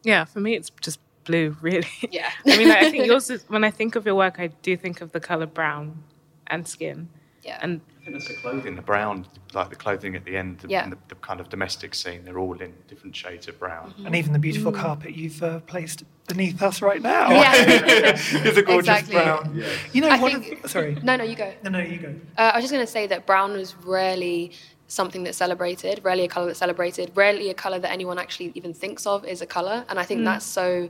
[0.03, 1.86] Yeah, for me, it's just blue, really.
[2.11, 2.30] Yeah.
[2.46, 5.00] I mean, I think yours is, when I think of your work, I do think
[5.00, 6.03] of the color brown
[6.48, 7.09] and skin.
[7.42, 7.59] Yeah.
[7.61, 10.68] And I think that's the clothing, the brown, like the clothing at the end, the,
[10.68, 10.88] Yeah.
[10.88, 12.24] the, the kind of domestic scene.
[12.24, 13.94] They're all in different shades of brown.
[14.05, 17.30] and even the beautiful carpet you've uh, placed beneath us right now.
[17.30, 17.34] Mm.
[17.42, 18.12] Yeah.
[18.48, 19.14] is a gorgeous Exactly.
[19.16, 19.62] brown.
[19.92, 20.96] You know, I one think- of, sorry.
[21.03, 21.53] No, no, you go.
[21.64, 22.14] No, no, you go.
[22.38, 24.53] Uh, I was just going to say that brown was rarely
[24.93, 28.74] something that's celebrated, rarely a color that's celebrated, rarely a color that anyone actually even
[28.74, 29.84] thinks of is a color.
[29.88, 30.88] And I think that's so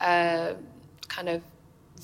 [0.00, 0.54] uh,
[1.08, 1.42] kind of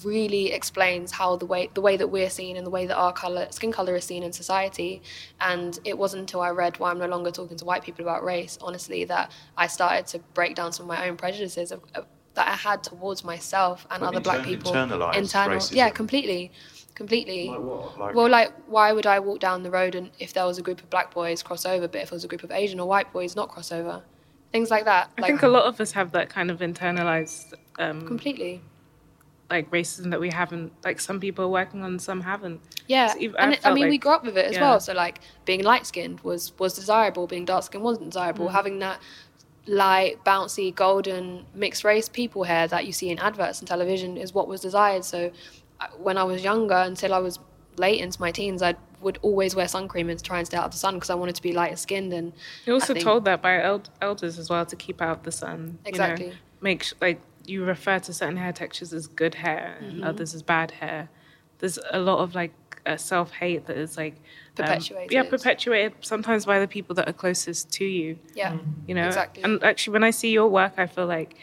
[0.04, 3.12] really explains how the way the way that we're seen and the way that our
[3.12, 5.02] color skin color is seen in society
[5.40, 8.22] and it wasn't until i read why i'm no longer talking to white people about
[8.22, 12.06] race honestly that i started to break down some of my own prejudices of, of,
[12.34, 15.74] that i had towards myself and Like other black people internalized internal racism.
[15.74, 16.52] yeah completely
[16.98, 17.98] completely Like what?
[17.98, 20.62] Like- well like why would i walk down the road and if there was a
[20.62, 22.86] group of black boys cross over but if there was a group of asian or
[22.88, 24.02] white boys not cross over
[24.52, 27.54] things like that I like think a lot of us have that kind of internalized,
[27.78, 28.60] um, completely
[29.50, 30.72] like racism that we haven't.
[30.84, 32.60] Like some people are working on, some haven't.
[32.86, 34.54] Yeah, So even- and I it, I felt mean, we grew up with it as
[34.56, 34.60] yeah.
[34.60, 34.78] well.
[34.80, 37.26] So like, being light skinned was was desirable.
[37.26, 38.48] Being dark skinned wasn't desirable.
[38.48, 38.52] Mm.
[38.52, 39.00] Having that
[39.66, 44.34] light, bouncy, golden, mixed race people hair that you see in adverts and television is
[44.34, 45.04] what was desired.
[45.06, 45.32] So I-
[45.98, 47.38] when I was younger, until I was
[47.76, 50.64] late into my teens, I would always wear sun cream and try and stay out
[50.64, 52.12] of the sun because I wanted to be lighter skinned.
[52.12, 52.32] And
[52.66, 55.58] You're also think- told that by el- elders as well to keep out the sun.
[55.60, 55.88] you know.
[55.88, 56.32] Exactly.
[56.60, 59.90] make sh- like you refer to certain hair textures as good hair Mm-hmm.
[59.90, 61.08] and others as bad hair.
[61.60, 62.52] There's a lot of like
[62.84, 64.20] uh, self hate that is like um,
[64.56, 65.12] Perpetuated.
[65.12, 68.18] yeah, perpetuated sometimes by the people that are closest to you.
[68.34, 68.56] yeah,
[68.88, 69.44] You know, Exactly.
[69.44, 71.36] and actually, when I see your work, I feel like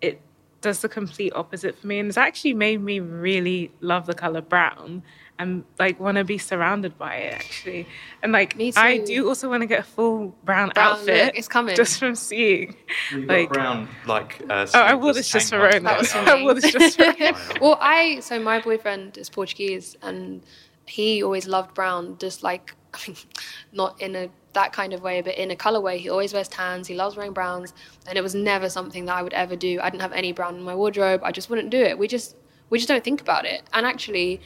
[0.00, 0.20] it
[0.62, 4.40] does the complete opposite for me, and it's actually made me really love the color
[4.40, 5.02] brown
[5.38, 7.86] and like want to be surrounded by it actually.
[8.22, 11.26] And like Me I do also want to get a full brown, Brown outfit.
[11.26, 11.74] look, it's coming.
[11.74, 12.76] just from seeing.
[13.10, 14.40] You've like got brown, like.
[14.48, 15.98] Uh, oh, I wore sleeveless this just for tank Ronan.
[15.98, 16.42] was for I me.
[16.44, 17.34] wore this just for him.
[17.60, 20.42] well, I so my boyfriend is Portuguese, and
[20.86, 22.18] he always loved brown.
[22.18, 23.16] Just like, I mean,
[23.72, 25.98] not in a that kind of way, but in a colorway.
[25.98, 26.86] He always wears tans.
[26.86, 27.72] He loves wearing browns,
[28.06, 29.80] and it was never something that I would ever do.
[29.80, 31.22] I didn't have any brown in my wardrobe.
[31.24, 31.98] I just wouldn't do it.
[31.98, 32.36] We just
[32.70, 33.62] we just don't think about it.
[33.72, 34.40] And actually,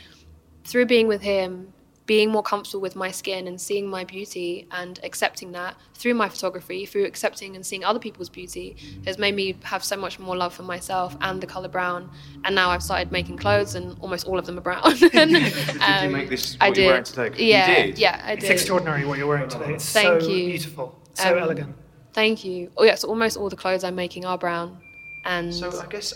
[0.65, 1.73] through being with him,
[2.07, 6.29] being more comfortable with my skin and seeing my beauty and accepting that through my
[6.29, 10.37] photography, through accepting and seeing other people's beauty, has made me have so much more
[10.37, 12.09] love for myself and the color brown.
[12.45, 14.83] And now I've started making clothes, and almost all of them are brown.
[15.13, 16.57] And, Did you um, make this?
[16.61, 16.77] I did.
[16.83, 17.31] you're wearing today?
[17.43, 17.99] You Yeah, did?
[17.99, 18.45] yeah, I did.
[18.45, 19.75] It's extraordinary what you're wearing today.
[19.75, 20.47] It's Thank so you.
[20.47, 21.77] beautiful, so Um, elegant.
[22.13, 22.71] Thank you.
[22.77, 24.79] Oh yeah, so almost all the clothes I'm making are brown,
[25.25, 26.15] and So I guess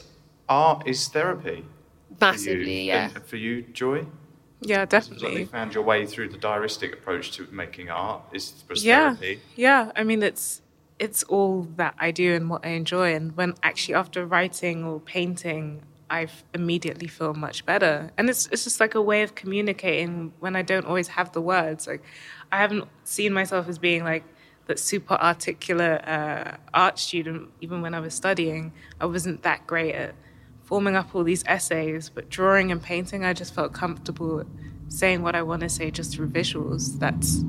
[0.48, 1.64] art is therapy.
[2.16, 2.86] for massively, you.
[2.92, 3.10] yeah.
[3.14, 4.06] And for you, Joy?
[4.62, 5.44] Yeah, like you definitely.
[5.46, 8.22] found your way through the diaristic approach to making art.
[8.32, 9.16] Is yeah
[9.56, 9.92] yeah.
[9.96, 10.62] I mean it's
[10.98, 13.14] it's all that i do and what i enjoy.
[13.14, 18.10] And when actually after writing or painting i immediately feel much better.
[18.18, 21.40] And it's it's just like a way of communicating when i don't always have the
[21.40, 21.86] words.
[21.86, 22.02] Like
[22.52, 24.24] i haven't seen myself as being like
[24.66, 28.72] that super articulate uh, art student even when i was studying.
[29.00, 30.14] I wasn't that great at
[30.70, 34.42] forming up all these essays but drawing and painting i just felt comfortable
[34.88, 37.44] saying what i want to say just through visuals that's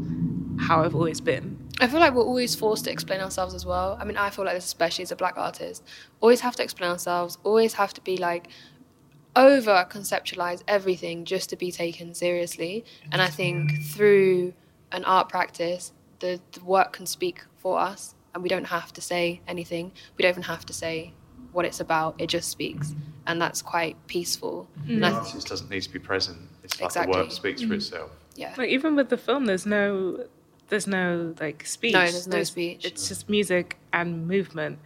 [0.61, 1.57] how I've always been.
[1.79, 3.97] I feel like we're always forced to explain ourselves as well.
[3.99, 5.83] I mean, I feel like this especially as a black artist.
[6.19, 8.47] Always have to explain ourselves, always have to be like
[9.35, 12.85] over conceptualize everything just to be taken seriously.
[13.11, 14.53] And I think through
[14.91, 19.01] an art practice, the, the work can speak for us and we don't have to
[19.01, 19.91] say anything.
[20.17, 21.13] We don't even have to say
[21.53, 22.93] what it's about, it just speaks.
[23.27, 24.67] And that's quite peaceful.
[24.85, 24.93] Mm.
[24.93, 26.39] And The artist doesn't need to be present.
[26.63, 27.13] It's like Exactly.
[27.13, 27.75] the work speaks for mm.
[27.75, 28.11] itself.
[28.35, 28.53] yeah.
[28.57, 30.25] Like even with the film, there's no,
[30.69, 31.93] there's no like speech.
[31.93, 32.85] No, there's no speech.
[32.85, 34.79] It's just music and movement.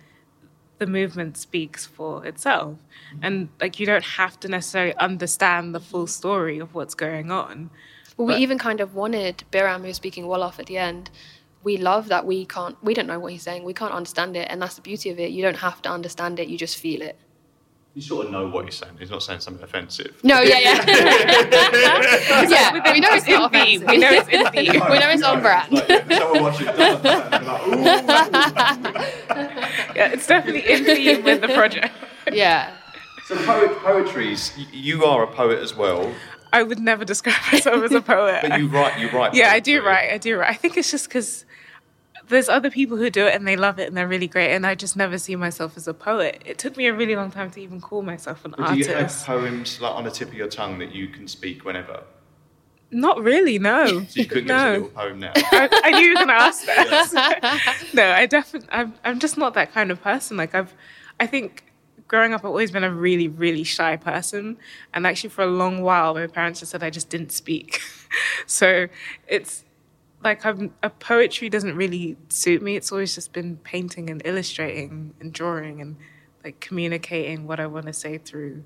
[0.77, 2.77] The movement speaks for itself,
[3.21, 7.69] and like you don't have to necessarily understand the full story of what's going on.
[8.17, 11.09] Well, we even kind of wanted Biram, who's speaking Wolof at the end.
[11.65, 13.63] We love that we can't, we don't know what he's saying.
[13.63, 15.31] We can't understand it, and that's the beauty of it.
[15.31, 17.17] You don't have to understand it; you just feel it.
[17.95, 18.97] You sort of know what he's saying.
[18.99, 20.19] He's not saying something offensive.
[20.21, 20.85] No, yeah, yeah,
[22.47, 22.91] yeah.
[22.93, 23.81] We know it's not in theme.
[23.81, 23.87] offensive.
[23.89, 24.81] We know it's in theme.
[24.91, 25.75] we know it's on brand.
[26.13, 27.25] someone watching doesn't like,
[29.95, 31.93] Yeah, it's definitely in theme with the project.
[32.31, 32.75] yeah.
[33.25, 34.51] So poet, poetry's.
[34.71, 36.13] You are a poet as well,
[36.53, 38.45] I would never describe myself as a poet.
[38.47, 38.99] but you write.
[38.99, 39.33] You write.
[39.33, 40.11] yeah, I do write.
[40.13, 40.49] I do write.
[40.49, 41.43] I think it's just because
[42.27, 44.65] there's other people who do it and they love it and they're really great, and
[44.65, 46.41] I just never see myself as a poet.
[46.45, 48.87] It took me a really long time to even call myself an But do you
[48.87, 52.03] have poems like on the tip of your tongue that you can speak whenever?
[52.91, 53.85] Not really, no.
[53.85, 54.73] So you couldn't give us a no.
[54.73, 55.33] little poem now.
[55.35, 57.87] I, I knew you were going to ask that.
[57.93, 60.37] no, I definitely, I'm, I'm just not that kind of person.
[60.37, 60.73] Like I've,
[61.19, 61.65] I think
[62.07, 64.57] growing up, I've always been a really, really shy person.
[64.93, 67.81] And actually for a long while, my parents just said I just didn't speak.
[68.45, 68.87] so
[69.27, 69.64] it's
[70.25, 72.75] like I'm, a poetry doesn't really suit me.
[72.75, 75.95] It's always just been painting and illustrating and drawing and
[76.43, 78.63] like communicating what I want to say through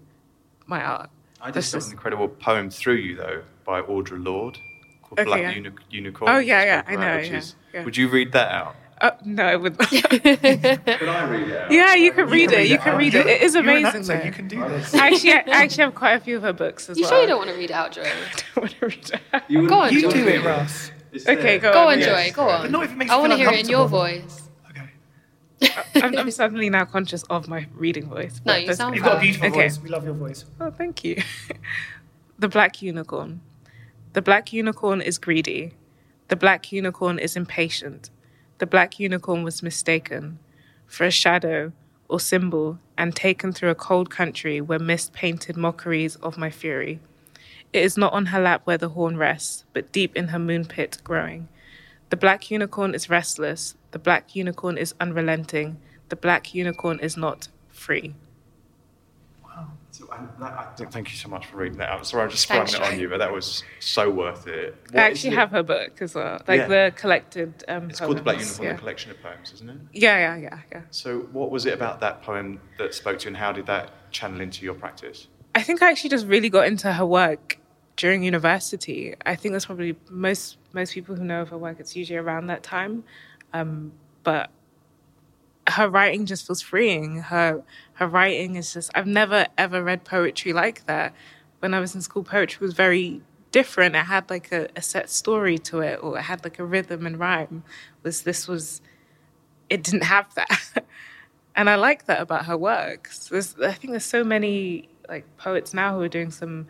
[0.66, 1.10] my art.
[1.42, 4.58] I just saw an incredible poem through you though by Audre Lorde
[5.04, 5.52] called Okay, Black yeah.
[5.52, 6.32] Uni- Unicorn.
[6.32, 7.84] Oh, yeah, yeah, I know, which yeah, is- yeah.
[7.86, 8.76] Would you read that out?
[9.02, 9.90] Oh, no, I would not.
[9.90, 12.68] Could I read it yeah, you can read it.
[12.68, 13.28] You can read it.
[13.28, 14.02] It is You're an amazing.
[14.02, 14.24] actor, though.
[14.26, 14.94] You can do this.
[14.94, 17.12] Actually, I I actually have quite a few of her books as You well.
[17.12, 18.04] sure you don't want to read it out, Joy?
[18.56, 19.44] don't want to read it.
[19.48, 20.12] You Go on, You Joy.
[20.12, 20.92] do it, Russ.
[21.28, 21.94] Okay, go, Go on.
[21.94, 22.30] on, Yes.
[22.30, 22.36] Joy.
[22.36, 22.62] Go on.
[22.64, 24.44] But not if it makes I want to hear it in your voice.
[24.70, 25.74] Okay.
[25.96, 28.40] I'm, I'm suddenly now conscious of my reading voice.
[28.46, 29.62] No, but you sound You've got a beautiful Okay.
[29.64, 29.80] voice.
[29.80, 30.46] We love your voice.
[30.60, 31.22] Oh, thank you.
[32.40, 33.42] the black unicorn.
[34.14, 35.74] The black unicorn is greedy.
[36.30, 38.10] The black unicorn is impatient.
[38.60, 40.40] The black unicorn was mistaken
[40.86, 41.72] for a shadow
[42.08, 47.00] or symbol and taken through a cold country where mist painted mockeries of my fury.
[47.72, 50.66] It is not on her lap where the horn rests, but deep in her moon
[50.66, 51.48] pit growing.
[52.10, 53.76] The black unicorn is restless.
[53.92, 55.80] The black unicorn is unrelenting.
[56.10, 58.16] The black unicorn is not free.
[59.92, 60.06] So,
[60.40, 62.06] that, I thank you so much for reading that out.
[62.08, 64.76] Sorry, I just Thanks, sprung it on you, but that was so worth it.
[64.94, 65.40] I What is actually it?
[65.40, 66.68] have her book as well, like Yeah.
[66.68, 67.64] the collected.
[67.68, 68.74] Um, It's called The Black Unicorn, yeah.
[68.74, 69.78] the collection of poems, isn't it?
[69.92, 70.82] Yeah, yeah, yeah, yeah.
[70.92, 73.90] So, what was it about that poem that spoke to you, and how did that
[74.12, 75.28] channel into your practice?
[75.56, 77.58] I think I actually just really got into her work
[78.00, 79.14] during university.
[79.26, 81.82] I think that's probably most most people who know of her work.
[81.82, 83.04] It's usually around that time,
[83.54, 83.92] um,
[84.24, 84.50] but
[85.68, 87.18] her writing just feels freeing.
[87.18, 87.62] Her
[87.96, 91.14] her writing is just I've never ever read poetry like that.
[91.60, 93.22] When I was in school, poetry was very
[93.52, 93.98] different.
[93.98, 97.06] It had like a, a set story to it, or it had like a rhythm
[97.06, 97.64] and rhyme.
[98.04, 98.82] Was this was
[99.70, 100.86] it didn't have that,
[101.56, 103.28] and I like that about her works.
[103.28, 106.68] There's, I think there's so many like poets now who are doing some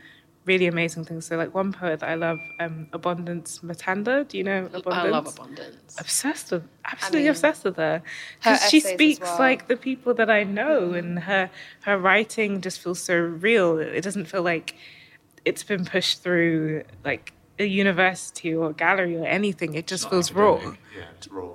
[0.50, 1.28] really amazing things.
[1.28, 4.28] So like one poet that I love, um, Abondance Matanda.
[4.28, 4.94] Do you know Abondance?
[4.94, 5.96] I love Abondance.
[6.00, 8.02] Obsessed with, absolutely mean, obsessed with her.
[8.40, 9.40] her Because she speaks well.
[9.40, 11.52] like the people that I know, and her
[11.88, 13.78] her writing just feels so real.
[13.78, 14.76] It doesn't feel like
[15.46, 19.76] it's been pushed through like a university or a gallery or anything.
[19.76, 20.58] It just feels raw.
[20.98, 21.52] Yeah, it's raw.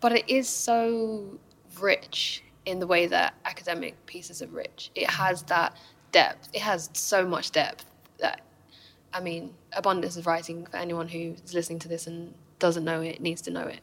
[0.00, 1.38] But it is so
[1.80, 4.90] rich in the way that academic pieces are rich.
[4.94, 5.76] It has that
[6.12, 6.48] depth.
[6.52, 7.93] It has so much depth that,
[9.16, 13.20] I mean, Abondance is writing for anyone who's listening to this and doesn't know it,
[13.20, 13.78] needs to know it.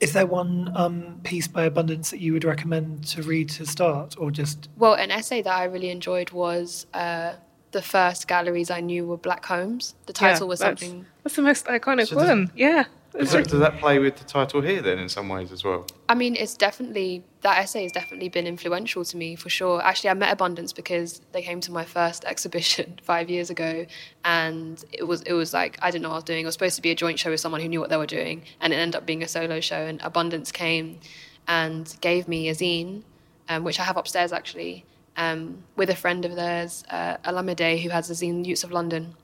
[0.00, 4.14] Is there one um, piece by Abondance that you would recommend to read to start,
[4.18, 7.32] or just Well, an essay that I really enjoyed was uh,
[7.72, 9.94] the first galleries I knew were black homes.
[10.04, 11.06] The title Yeah, was that's- something.
[11.24, 12.52] That's the most iconic So does- one.
[12.54, 12.84] Yeah.
[13.18, 15.86] Does that, does that play with the title here then in some ways as well?
[16.08, 19.82] I mean, it's definitely that essay has definitely been influential to me for sure.
[19.82, 23.86] Actually, I met Abondance because they came to my first exhibition five years ago,
[24.24, 26.42] and it was it was like I didn't know what I was doing.
[26.42, 28.06] It was supposed to be a joint show with someone who knew what they were
[28.06, 29.86] doing, and it ended up being a solo show.
[29.86, 31.00] And Abondance came
[31.48, 33.02] and gave me a zine,
[33.48, 34.84] um, which I have upstairs actually,
[35.16, 39.14] um, with a friend of theirs, uh, Alamide, who has a zine, Utes of London.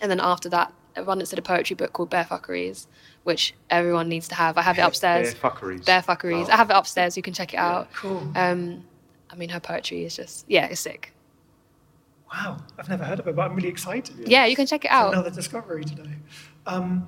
[0.00, 2.86] And then after that, Abondance did a poetry book called Bare Fuckeries,
[3.24, 4.58] which everyone needs to have.
[4.58, 5.34] I have it upstairs.
[5.34, 5.84] Bare Fuckeries?
[5.84, 6.46] Bare Fuckeries.
[6.48, 6.52] Oh.
[6.52, 7.16] I have it upstairs.
[7.16, 7.92] You can check it out.
[7.92, 8.30] Cool.
[8.34, 8.84] Um,
[9.30, 11.12] I mean, her poetry is just yeah, it's sick.
[12.32, 12.58] wow?
[12.78, 14.28] I've never heard of it, but I'm really excited.
[14.28, 15.12] Yeah, you can check it It's out.
[15.12, 16.16] Another discovery today.
[16.66, 17.06] Um,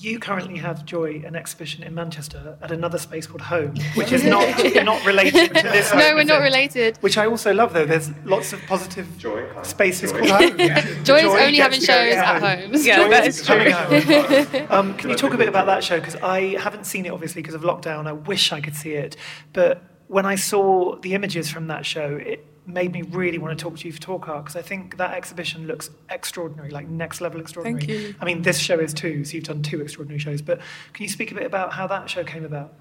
[0.00, 4.24] you currently have Joy an exhibition in Manchester at another space called Home, which is
[4.24, 4.48] not
[4.84, 5.92] not related to this.
[5.92, 6.44] No, home, we're not it?
[6.44, 6.96] related.
[6.98, 7.84] Which I also love, though.
[7.84, 10.56] There's lots of positive Joy, spaces called Home.
[10.58, 12.70] Joy's Joy is only having shows to at home.
[12.70, 12.86] homes.
[12.86, 14.66] Yeah, Joy that is is true.
[14.70, 15.98] Um, can you talk a bit about that show?
[15.98, 18.06] Because I haven't seen it, obviously, because of lockdown.
[18.06, 19.16] I wish I could see it.
[19.52, 23.62] But when I saw the images from that show, it made me really want to
[23.62, 27.20] talk to you for Talk Art because I think that exhibition looks extraordinary, like next
[27.20, 27.86] level extraordinary.
[27.86, 28.14] Thank you.
[28.20, 30.42] I mean, this show is too, so you've done two extraordinary shows.
[30.42, 30.60] But
[30.92, 32.72] can you speak a bit about how that show came about?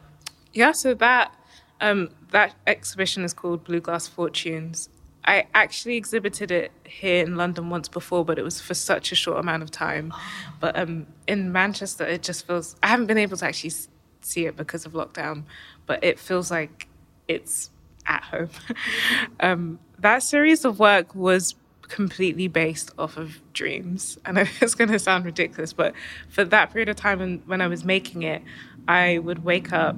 [0.53, 1.33] Yeah, so that
[1.81, 4.89] um, that exhibition is called Blue Glass Fortunes.
[5.25, 9.15] I actually exhibited it here in London once before, but it was for such a
[9.15, 10.13] short amount of time.
[10.59, 13.71] But um, in Manchester, it just feels I haven't been able to actually
[14.19, 15.43] see it because of lockdown,
[15.85, 16.89] but it feels like
[17.29, 17.69] it's
[18.09, 18.49] at home.
[19.39, 24.17] um, that series of work was completely based off of dreams.
[24.25, 25.93] And it's going to sound ridiculous, but
[26.27, 28.41] for that period of time when, when I was making it,
[28.87, 29.95] I would wake up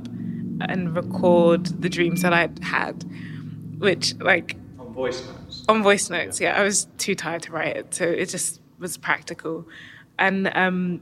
[0.62, 3.04] and record the dreams that I'd had,
[3.80, 5.66] which, like, On voice notes.
[5.68, 6.60] on voice notes, yeah.
[6.60, 9.66] I was too tired to write it, so it just was practical.
[10.20, 11.02] And um,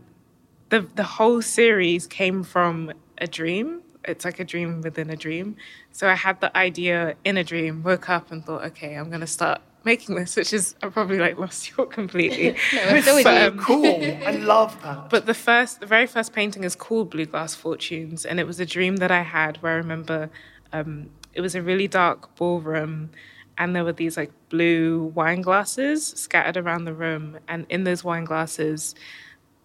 [0.69, 3.81] the the whole series came from a dream.
[4.05, 5.55] It's like a dream within a dream.
[5.91, 9.27] So I had the idea in a dream, woke up and thought, okay, I'm gonna
[9.27, 12.55] start making this, which is I probably like lost you completely.
[12.73, 13.85] No, I'm still with But, um, Cool.
[14.25, 15.09] I love that.
[15.09, 18.59] but the first, the very first painting is called Blue Glass Fortunes, and it was
[18.59, 20.29] a dream that I had where I remember
[20.71, 23.09] um, it was a really dark ballroom,
[23.57, 28.03] and there were these like blue wine glasses scattered around the room, and in those
[28.03, 28.95] wine glasses,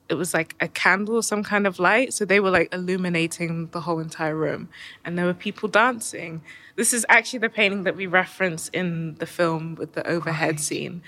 [0.09, 3.68] it was like a candle or some kind of light, so they were like illuminating
[3.68, 4.68] the whole entire room,
[5.05, 6.42] and there were people dancing.
[6.76, 11.02] This is actually the painting that we reference in the film with the overhead scene,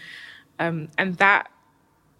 [0.58, 1.50] um, and that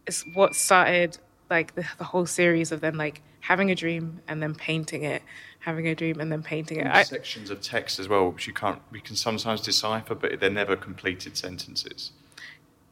[0.07, 1.19] is what started
[1.49, 5.23] like the, the whole series of then like having a dream and then painting it,
[5.61, 6.87] having a dream and then painting it.
[6.87, 10.51] I, sections of text as well, which you can't, we can sometimes decipher, but they're
[10.51, 12.11] never completed sentences.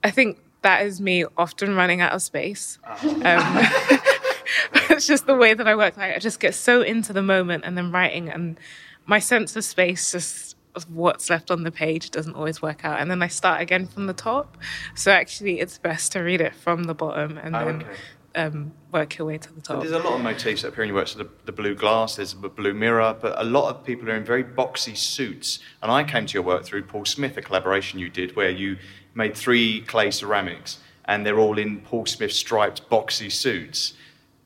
[0.05, 2.79] I think that is me often running out of space.
[3.01, 3.07] Um,
[4.91, 5.97] it's just the way that I work.
[5.97, 8.59] Like I just get so into the moment and then writing, and
[9.07, 13.01] my sense of space just of what's left on the page doesn't always work out.
[13.01, 14.57] And then I start again from the top.
[14.97, 17.91] So actually, it's best to read it from the bottom and Oh, then okay.
[18.35, 19.81] um, work your way to the top.
[19.81, 21.07] There's a lot of motifs that appear in your work.
[21.07, 24.17] So the, the blue glass, there's the blue mirror, but a lot of people are
[24.17, 25.61] in very boxy suits.
[25.81, 28.77] And I came to your work through Paul Smith, a collaboration you did where you
[29.15, 33.95] made three clay ceramics and they're all in Paul Smith striped boxy suits.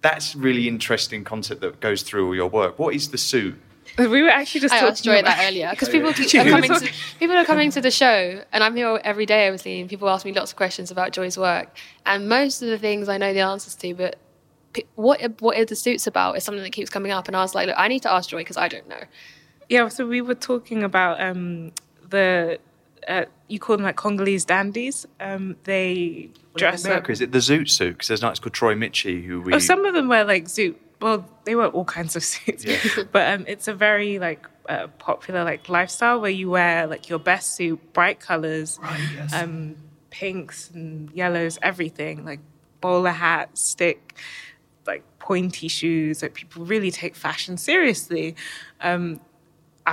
[0.00, 2.78] That's really interesting concept that goes through all your work.
[2.78, 3.58] What is the suit?
[3.96, 6.48] We were actually just I talking asked Joy about that earlier because people keep, are
[6.48, 9.90] coming to people are coming to the show, and I'm here every day, obviously, and
[9.90, 13.16] people ask me lots of questions about Joy's work, and most of the things I
[13.16, 14.16] know the answers to, but
[14.94, 17.54] what what are the suits about is something that keeps coming up, and I was
[17.54, 19.02] like, look, I need to ask Joy because I don't know.
[19.68, 21.72] Yeah, so we were talking about um,
[22.08, 22.60] the
[23.08, 25.06] uh, you call them like Congolese dandies.
[25.18, 27.08] Um, they dress up.
[27.10, 27.92] Is it the Zoot suit?
[27.94, 29.54] Because there's an artist called Troy Michie who we.
[29.54, 30.76] Oh, some of them wear like zoot.
[31.00, 32.78] Well, they wear all kinds of suits, Yeah.
[33.12, 37.18] but um, it's a very like uh, popular like lifestyle where you wear like your
[37.18, 39.32] best suit, bright colors, Right, yes.
[39.32, 39.76] um,
[40.10, 42.40] pinks and yellows, everything like
[42.80, 44.16] bowler hat, stick,
[44.86, 46.20] like pointy shoes.
[46.22, 48.36] Like people really take fashion seriously.
[48.80, 49.20] Um,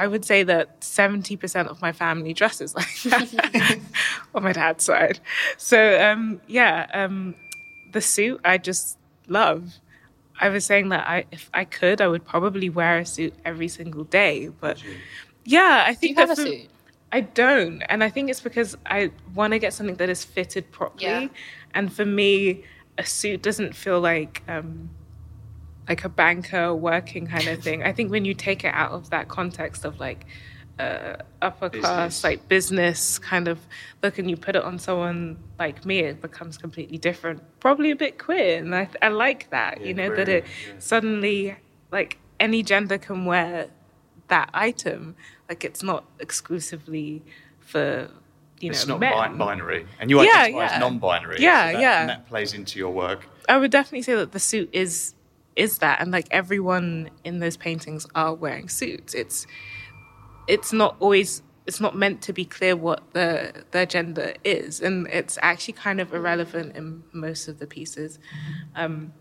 [0.02, 3.80] I would say that 70% of my family dresses like that
[4.36, 5.20] on my dad's side.
[5.58, 7.36] So, um, yeah, um,
[7.94, 9.74] the suit I just love.
[10.40, 13.70] I was saying that I, if I could, I would probably wear a suit every
[13.70, 14.50] single day.
[14.50, 14.84] But
[15.46, 16.70] yeah, I Do think you have a that for- suit?
[17.12, 20.70] I don't, and I think it's because I want to get something that is fitted
[20.72, 21.06] properly.
[21.06, 21.28] Yeah.
[21.74, 22.64] And for me,
[22.98, 24.90] a suit doesn't feel like um,
[25.88, 27.84] like a banker working kind of thing.
[27.84, 30.26] I think when you take it out of that context of like
[30.80, 32.24] uh, upper class, Business.
[32.24, 33.60] like business kind of
[34.04, 37.42] look, and you put it on someone like me, it becomes completely different.
[37.60, 39.82] Probably a bit queer, and I, I like that.
[39.82, 40.46] you know that it
[40.80, 41.56] suddenly
[41.92, 43.68] like any gender can wear
[44.28, 45.16] that item.
[45.48, 47.24] Like it's not exclusively
[47.60, 48.10] for
[48.60, 49.38] you know, It's know not men.
[49.38, 50.74] binary, and you Yeah, identify yeah.
[50.74, 51.38] as non-binary.
[51.40, 52.02] Yeah, so that, yeah.
[52.02, 53.26] And that plays into your work.
[53.48, 55.14] I would definitely say that the suit is
[55.56, 59.14] is that, and like everyone in those paintings are wearing suits.
[59.14, 59.48] It's
[60.48, 65.08] it's not always it's not meant to be clear what the their gender is, and
[65.08, 68.20] it's actually kind of irrelevant in most of the pieces.
[68.76, 69.14] Um,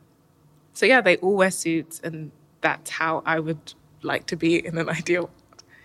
[0.72, 4.76] so yeah, they all wear suits, and that's how I would like to be in
[4.78, 5.30] an ideal.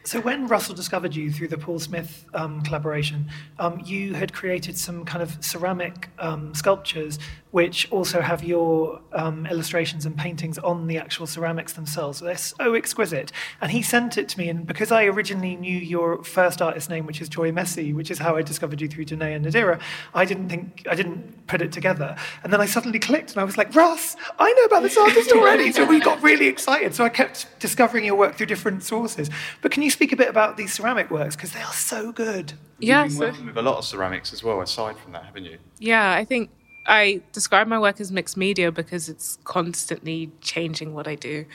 [0.05, 3.29] So when Russell discovered you through the Paul Smith um, collaboration,
[3.59, 7.19] um, you had created some kind of ceramic um, sculptures,
[7.51, 12.19] which also have your um, illustrations and paintings on the actual ceramics themselves.
[12.19, 13.31] They're so exquisite.
[13.59, 17.07] And he sent it to me, and because I originally knew your first artist name,
[17.07, 19.81] which is Joy Miessi, which is how I discovered you through Danae and Nadira,
[20.13, 22.15] I didn't think I didn't put it together.
[22.43, 25.31] And then I suddenly clicked, and I was like, Russ, I know about this artist
[25.31, 25.71] already.
[25.71, 26.93] so we got really excited.
[26.93, 29.29] So I kept discovering your work through different sources.
[29.61, 32.53] But can you speak a bit about these ceramic works because they are so good?
[32.77, 35.23] Yeah, You've been so- working with a lot of ceramics as well, aside from that,
[35.25, 35.57] haven't you?
[35.79, 36.49] Yeah, I think
[36.89, 41.45] I describe my work as mixed media because it's constantly changing what I do.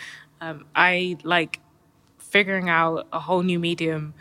[0.40, 1.60] Um, I like
[2.18, 4.14] figuring out a whole new medium,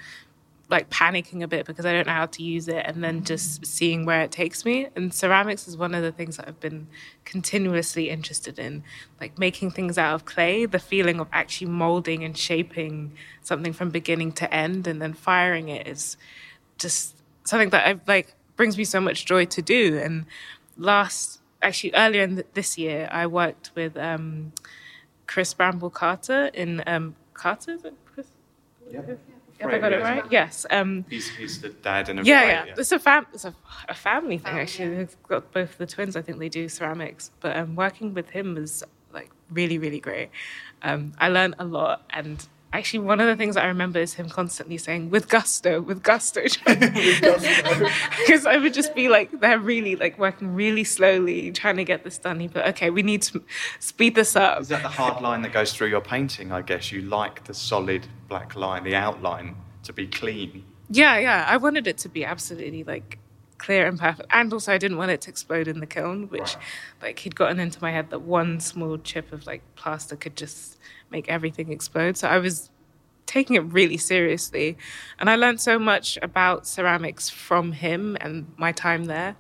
[0.70, 3.64] like panicking a bit because I don't know how to use it, and then just
[3.64, 4.88] seeing where it takes me.
[4.96, 6.88] And ceramics is one of the things that I've been
[7.26, 8.84] continuously interested in,
[9.22, 13.92] like making things out of clay, the feeling of actually molding and shaping something from
[13.92, 16.18] beginning to end, and then firing it is
[16.80, 19.98] just something that I like brings me so much joy to do.
[19.98, 20.26] And
[20.78, 24.54] last, actually earlier in th- this year, I worked with um,
[25.28, 27.72] Chris Bramble Carter in um, Carter.
[27.72, 28.28] Is it Chris?
[29.60, 30.24] Have I got it right?
[30.30, 30.66] Yes.
[30.70, 32.76] Um, He's, he's the dad and a yeah, brother, yeah.
[32.78, 33.26] It's a fam.
[33.34, 33.56] It's a,
[33.88, 34.96] a family thing actually.
[34.96, 36.16] They've got both the twins.
[36.16, 40.30] I think they do ceramics, but um, working with him was like really, really great.
[40.82, 44.28] Um, I learned a lot, and actually, one of the things I remember is him
[44.28, 50.18] constantly saying "with gusto, with gusto," because I would just be like, they're really like
[50.18, 52.40] working really slowly, trying to get this done.
[52.40, 53.44] Be like, "Okay, we need to
[53.80, 56.52] speed this up." Is that the hard line that goes through your painting?
[56.52, 60.66] I guess you like the solid black line, the outline, to be clean.
[60.90, 61.46] Yeah, yeah.
[61.48, 63.20] I wanted it to be absolutely like
[63.58, 64.30] clear and perfect.
[64.32, 66.58] And also I didn't want it to explode in the kiln, which
[67.02, 70.78] like he'd gotten into my head that one small chip of like plaster could just
[71.14, 72.18] make everything explode.
[72.18, 72.70] So I was
[73.26, 74.78] taking it really seriously.
[75.20, 79.36] And I learned so much about ceramics from him and my time there.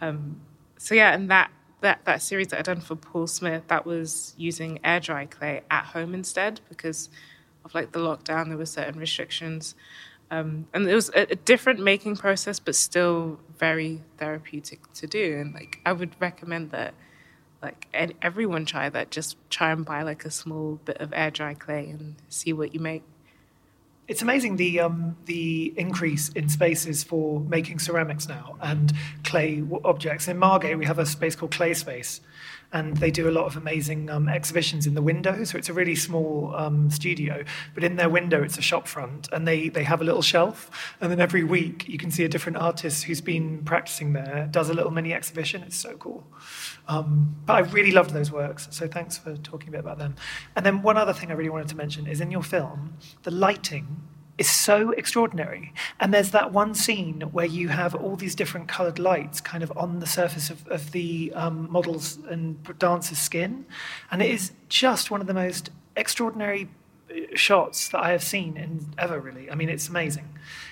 [0.00, 0.40] Um,
[0.78, 1.50] so yeah, and that
[1.80, 5.62] that that series that I'd done for Paul Smith, that was using air dry clay
[5.70, 7.08] at home instead because
[7.64, 8.48] of like the lockdown.
[8.48, 9.74] There were certain restrictions,
[10.30, 15.38] um, and it was a, a different making process, but still very therapeutic to do.
[15.40, 16.94] And like I would recommend that
[17.64, 19.10] like ed- everyone try that.
[19.10, 22.74] Just try and buy like a small bit of air dry clay and see what
[22.74, 23.02] you make.
[24.06, 28.92] It's amazing the um, the increase in spaces for making ceramics now and
[29.24, 30.28] clay objects.
[30.28, 32.20] In Margate, we have a space called Clay Space,
[32.74, 35.44] and they do a lot of amazing um, exhibitions in the window.
[35.44, 39.28] So it's a really small um, studio, but in their window, it's a shop front,
[39.32, 40.70] and they they have a little shelf,
[41.00, 44.68] and then every week you can see a different artist who's been practicing there does
[44.68, 45.62] a little mini exhibition.
[45.62, 46.26] It's so cool.
[46.88, 50.16] Um, but I really loved those works, so thanks for talking a bit about them.
[50.56, 53.30] And then one other thing I really wanted to mention is in your film, the
[53.30, 54.02] lighting
[54.38, 55.72] is so extraordinary.
[56.00, 59.72] And there's that one scene where you have all these different coloured lights kind of
[59.76, 63.66] on the surface of, of the um, model's and dancer's skin.
[64.10, 66.68] And it is just one of the most extraordinary
[67.10, 69.20] uh, shots that I have seen in ever.
[69.20, 70.28] Really, I mean, it's amazing.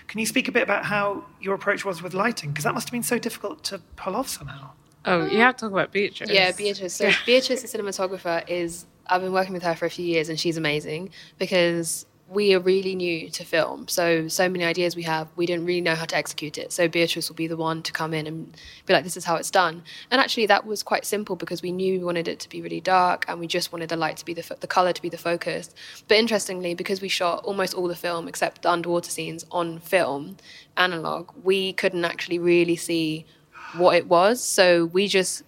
[0.08, 2.50] Can you speak a bit about how your approach was with lighting?
[2.50, 4.70] Because that must have been so difficult to pull off somehow.
[5.04, 6.30] Oh, you have to talk about Beatrice.
[6.30, 6.94] Yeah, Beatrice.
[6.94, 10.38] So Beatrice, the cinematographer, is I've been working with her for a few years, and
[10.38, 13.86] she's amazing because we are really new to film.
[13.88, 16.72] So so many ideas we have, we didn't really know how to execute it.
[16.72, 18.56] So Beatrice will be the one to come in and
[18.86, 21.72] be like, "This is how it's done." And actually, that was quite simple because we
[21.72, 24.24] knew we wanted it to be really dark, and we just wanted the light to
[24.24, 25.74] be the fo- the color to be the focus.
[26.08, 30.38] But interestingly, because we shot almost all the film except the underwater scenes on film,
[30.76, 33.26] analog, we couldn't actually really see
[33.76, 34.42] what it was.
[34.42, 35.42] So we just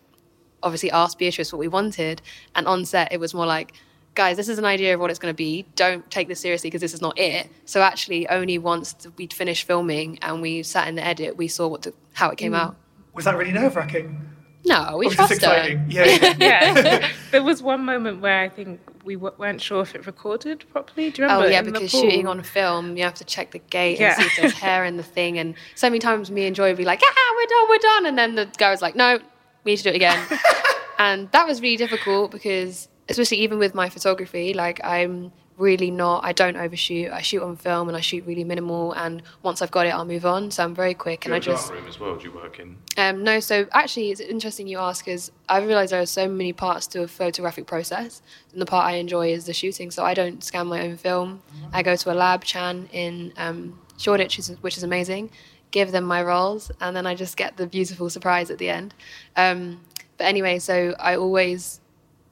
[0.62, 2.20] obviously asked Beatrice what we wanted,
[2.54, 3.72] and on set it was more like,
[4.14, 5.66] guys, this is an idea of what it's going to be.
[5.76, 7.48] Don't take this seriously because this is not it.
[7.64, 11.68] So actually, only once we'd finished filming and we sat in the edit, we saw
[11.68, 12.76] what the, how it came out.
[13.12, 14.20] Was that really nerve wracking?
[14.66, 15.84] No, we Or trust her.
[15.88, 16.34] Yeah, yeah.
[16.38, 17.08] yeah.
[17.32, 21.10] there was one moment where I think we w- weren't sure if it recorded properly.
[21.10, 21.46] Do you remember?
[21.46, 24.14] Oh yeah, in because shooting on film, you have to check the gate Yeah.
[24.14, 25.38] and see if there's hair in the thing.
[25.38, 28.06] And so many times, me and Joy would be like, "Ah, we're done, we're done,"
[28.06, 29.18] and then the guy was like, "No,
[29.64, 30.18] we need to do it again."
[30.98, 36.24] and that was really difficult because, especially even with my photography, like I'm really not.
[36.24, 37.12] I don't overshoot.
[37.12, 38.92] I shoot on film and I shoot really minimal.
[38.94, 40.50] And once I've got it, I'll move on.
[40.50, 42.16] So I'm very quick, and I just room as well.
[42.16, 42.76] Do you work in?
[42.96, 46.52] um, no, so actually, it's interesting you ask because I've realised there are so many
[46.52, 48.20] parts to a photographic process,
[48.52, 49.90] and the part I enjoy is the shooting.
[49.92, 51.42] So I don't scan my own film.
[51.72, 55.30] I go to a lab, Chan, in um, Shoreditch, which is- which is amazing.
[55.70, 58.92] Give them my rolls, and then I just get the beautiful surprise at the end.
[59.36, 59.80] Um,
[60.18, 61.80] but anyway, so I always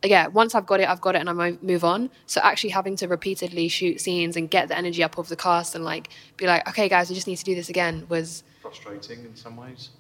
[0.05, 2.11] yeah, once I've got it, I've got it, and I mo- move on.
[2.27, 5.75] So actually having to repeatedly shoot scenes and get the energy up of the cast
[5.75, 9.25] and like be like, okay, guys, we just need to do this again was Frustrating
[9.25, 9.91] in some ways.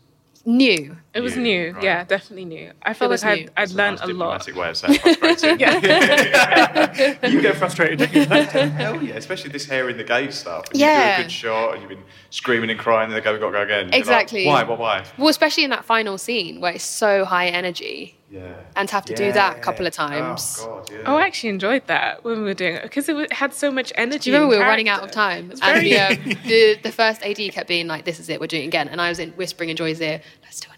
[0.45, 0.97] new.
[1.15, 1.83] It was New, new, right.
[1.85, 2.73] yeah, definitely new.
[2.83, 3.29] I felt like new.
[3.29, 4.45] I'd, I'd That's learned nice a lot.
[4.45, 5.59] diplomatic way of saying frustrating.
[7.33, 8.25] You get frustrated, don't you?
[8.71, 10.69] Hell yeah, especially this hair in the gate stuff.
[10.71, 11.17] And You Yeah.
[11.17, 13.49] do a good shot and you've been screaming and crying and they go, we've got
[13.49, 13.79] to go again.
[13.85, 14.47] You're like, Exactly.
[14.47, 15.05] why, why, why?
[15.19, 18.55] Well, especially in that final scene where it's so high energy, Yeah.
[18.77, 20.61] and to have to do that a couple of times.
[20.63, 20.99] Oh, God, yeah.
[21.07, 23.93] Oh, I actually enjoyed that when we were doing it because it, had so much
[23.95, 24.19] energy.
[24.25, 26.39] Do you remember we and were running out of time, It's and very- the, um,
[26.49, 29.01] the the first AD kept being like, "This is it, we're doing it again," and
[29.01, 30.69] I was in whispering in Joy's ear, "Let's do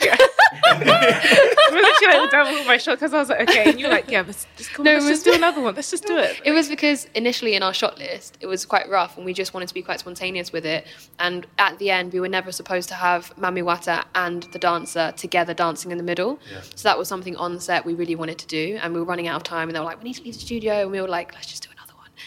[0.00, 0.28] another one."
[0.70, 4.10] I was literally like double my shot because I was like, okay, and you're like,
[4.10, 5.74] yeah, let's just, come on, No, let's just do another one.
[5.74, 6.40] Let's just do it.
[6.44, 9.54] It was because initially in our shot list, it was quite rough, and we just
[9.54, 10.86] wanted to be quite spontaneous with it.
[11.18, 15.12] And at the end, we were never supposed to have Mami Wata and the dancer
[15.16, 16.38] together dancing in the middle.
[16.74, 19.28] So that was something on set we really wanted to do, and we were running
[19.28, 19.68] out of time.
[19.68, 21.46] And they were like, "We need to leave the studio," and we were like, "Let's
[21.46, 21.77] just do another one."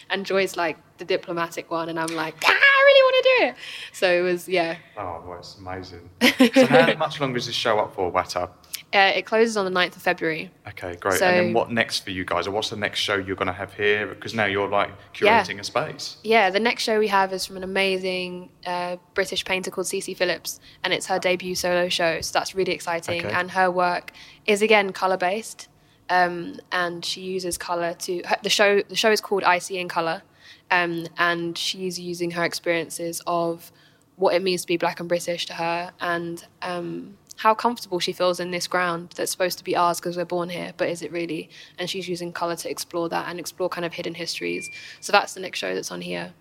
[0.10, 3.46] And Joy's like the diplomatic one, and I'm like, ah, "I really want to do
[3.48, 3.56] it."
[3.94, 4.76] So it was, yeah.
[4.98, 6.10] Oh, well, it's amazing.
[6.56, 8.50] so how much longer is this show up for, Wata?
[8.94, 10.52] Uh, it closes on the 9th of February.
[10.68, 11.18] Okay, great.
[11.18, 12.46] So- and then what next for you guys?
[12.46, 14.06] Or what's the next show you're going to have here?
[14.06, 14.90] Because now you're like
[15.22, 15.42] Yeah.
[15.44, 16.18] curating a space.
[16.24, 20.16] Yeah, the next show we have is from an amazing uh, British painter called Cece
[20.18, 22.20] Phillips, and it's her debut solo show.
[22.20, 23.26] So that's really exciting.
[23.26, 23.34] Okay.
[23.34, 24.12] And her work
[24.46, 25.70] is again color based,
[26.12, 28.82] um, and she uses color to her, the show.
[28.82, 30.22] The show is called I See in Color,
[30.70, 33.72] um, and she's using her experiences of
[34.18, 38.12] what it means to be black and British to her, and um, how comfortable she
[38.12, 41.02] feels in this ground that's supposed to be ours because we're born here, but is
[41.02, 41.50] it really?
[41.80, 44.70] And she's using color to explore that and explore kind of hidden histories.
[45.00, 46.34] So that's the next show that's on here.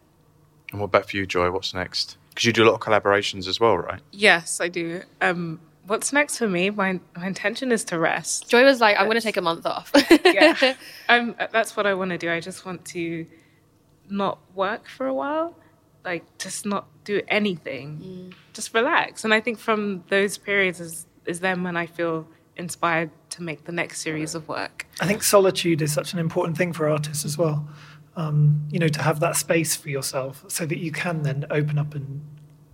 [0.72, 1.50] And what about for you, Joy?
[1.52, 2.18] What's next?
[2.30, 4.00] Because you do a lot of collaborations as well, right?
[4.10, 5.02] Yes, I do.
[5.20, 5.60] Um,
[5.90, 6.70] what's next for me?
[6.70, 8.48] My, my intention is to rest.
[8.48, 9.90] Joy was like, I'm going to take a month off.
[10.24, 10.74] yeah,
[11.08, 12.30] um, that's what I want to do.
[12.30, 13.26] I just want to
[14.08, 15.56] not work for a while,
[16.04, 19.24] like just not do anything, just relax.
[19.24, 23.64] And I think from those periods is is then when I feel inspired to make
[23.64, 24.86] the next series of work.
[25.00, 27.68] I think solitude is such an important thing for artists as well.
[28.16, 31.78] Um, you know, to have that space for yourself so that you can then open
[31.78, 32.22] up and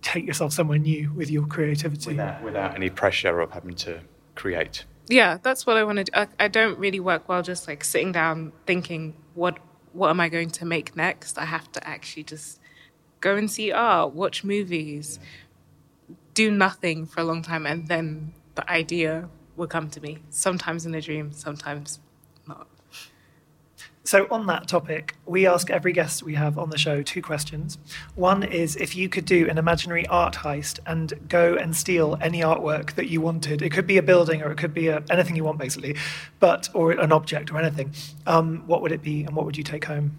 [0.07, 2.11] take yourself somewhere new with your creativity.
[2.11, 4.01] Without, without any pressure of having to
[4.35, 4.85] create.
[5.09, 6.13] Yeah, that's what I want to do.
[6.15, 9.59] I, I don't really work well just like sitting down thinking what
[9.93, 11.39] what am I going to make next.
[11.39, 12.61] I have to actually just
[13.21, 15.19] go and see art, watch movies,
[16.35, 20.19] do nothing for a long time, and then the idea will come to me.
[20.31, 22.06] Sometimes in a dream, sometimes not.
[24.07, 27.77] So, on that topic, we ask every guest we have on the show two questions.
[28.15, 32.41] One is if you could do an imaginary art heist and go and steal any
[32.41, 35.35] artwork that you wanted, it could be a building or it could be a, anything
[35.35, 35.97] you want, basically,
[36.39, 37.93] but or an object or anything.
[38.29, 40.17] Um, what would it be, and what would you take home?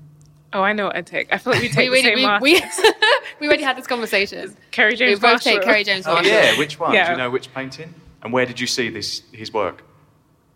[0.51, 1.31] Oh, I know what I'd take.
[1.31, 2.61] I feel like we we, take we, the same we, we,
[3.39, 4.53] we already had this conversation.
[4.72, 6.30] Kerry We James both take Kerry James Oh, Marshall.
[6.34, 6.57] yeah.
[6.57, 6.91] Which one?
[6.91, 7.93] Do you know which painting?
[8.22, 9.81] And where did you see this his work?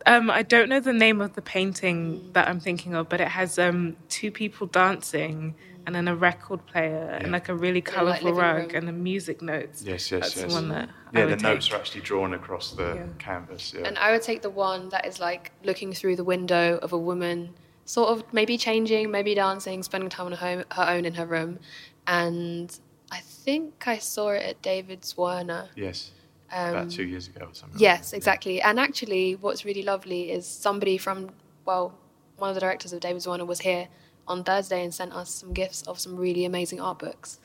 [0.06, 3.28] Um, I don't know the name of the painting that I'm thinking of, but it
[3.30, 5.56] has um, two people dancing
[5.86, 8.76] and then a record player and like a really colourful living rug room.
[8.76, 9.82] and the music notes.
[9.84, 10.46] Yes, yes, That's yes.
[10.48, 13.06] the one that I yeah, the would notes are actually drawn across the Yeah.
[13.18, 13.74] canvas.
[13.76, 13.88] Yeah.
[13.88, 16.98] And I would take the one that is like looking through the window of a
[17.00, 17.56] woman,
[17.86, 21.26] sort of maybe changing, maybe dancing, spending time on her, home, her own in her
[21.26, 21.60] room.
[22.06, 22.78] And
[23.12, 25.70] I think I saw it at David Zwirner.
[25.76, 26.12] yes.
[26.54, 27.80] Um, About two years ago or something.
[27.80, 28.18] Yes, that.
[28.18, 28.62] exactly.
[28.62, 31.30] And actually, what's really lovely is somebody from,
[31.66, 31.94] well,
[32.38, 33.88] one of the directors of David Zwirner was here
[34.28, 37.40] on Thursday and sent us some gifts of some really amazing art books.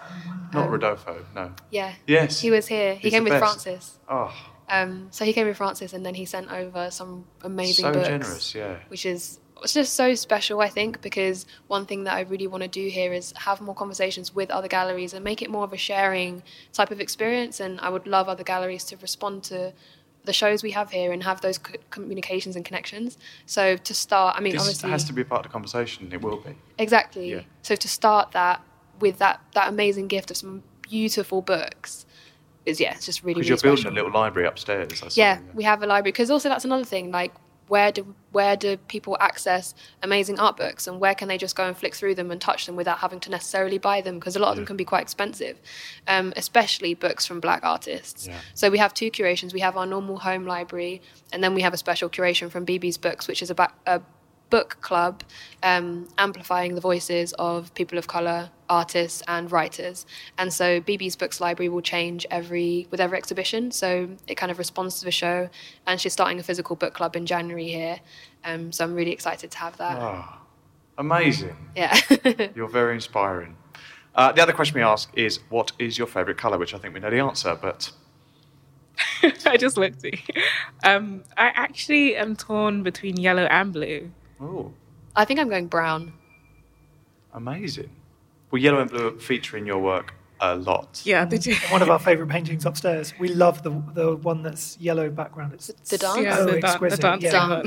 [0.52, 1.52] Not Rodolfo, no.
[1.70, 1.94] Yeah.
[2.06, 2.40] Yes.
[2.40, 2.94] He was here.
[2.94, 3.42] He He's came with best.
[3.44, 3.98] Francis.
[4.08, 4.32] Oh,
[4.68, 8.08] Um, so he came with Francis and then he sent over some amazing so books.
[8.08, 8.76] generous, yeah.
[8.88, 12.62] Which is it's just so special, I think, because one thing that I really want
[12.62, 15.72] to do here is have more conversations with other galleries and make it more of
[15.72, 16.42] a sharing
[16.72, 17.60] type of experience.
[17.60, 19.72] And I would love other galleries to respond to
[20.24, 23.16] the shows we have here and have those co- communications and connections.
[23.46, 26.10] So to start, I mean, This obviously, has to be part of the conversation.
[26.12, 26.54] It will be.
[26.78, 27.30] Exactly.
[27.30, 27.40] Yeah.
[27.62, 28.62] So to start that
[29.00, 32.06] with that that amazing gift of some beautiful books
[32.64, 35.02] is yeah, it's just really Because really you're building a little library upstairs.
[35.02, 37.10] I saw, yeah, we have a library because also that's another thing.
[37.10, 37.32] Like
[37.68, 41.64] where do where do people access amazing art books and where can they just go
[41.64, 44.38] and flick through them and touch them without having to necessarily buy them because a
[44.38, 45.58] lot of them can be quite expensive,
[46.06, 48.26] um, especially books from black artists.
[48.26, 48.38] Yeah.
[48.54, 49.54] So we have two curations.
[49.54, 51.00] We have our normal home library
[51.32, 54.00] and then we have a special curation from BB's Books, which is about a
[54.50, 55.22] book club
[55.62, 60.06] um, amplifying the voices of people of color artists and writers
[60.38, 64.58] and so bb's books library will change every with every exhibition so it kind of
[64.58, 65.48] responds to the show
[65.86, 68.00] and she's starting a physical book club in january here
[68.44, 70.24] um, so i'm really excited to have that Oh,
[70.98, 71.56] amazing.
[71.76, 71.96] yeah
[72.54, 73.56] You're very inspiring.
[74.14, 76.56] Uh, the other question we ask is, what is your favourite colour?
[76.56, 77.92] Which I think we know the answer, but
[79.44, 80.42] I just looked at you.
[80.82, 84.10] Um, I actually am torn between yellow and blue.
[84.40, 84.72] Oh,
[85.14, 86.12] i think i'm going brown
[87.34, 87.90] amazing.
[88.50, 91.02] Well, yellow and blue feature in your work a lot.
[91.04, 91.56] Yeah, did you?
[91.70, 93.12] One of our favourite paintings upstairs.
[93.18, 95.52] We love the the one that's yellow background.
[95.54, 97.00] It's the dance Yeah, so the, dan- the exquisite.
[97.00, 97.48] dancing yeah.
[97.56, 97.64] one.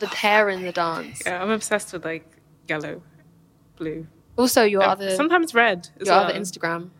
[0.00, 2.26] the hair in the dance Yeah, I'm obsessed with like
[2.68, 3.00] yellow,
[3.76, 4.06] blue.
[4.36, 5.88] also your Um, other sometimes red.
[6.00, 6.24] As your well.
[6.26, 6.90] other instagram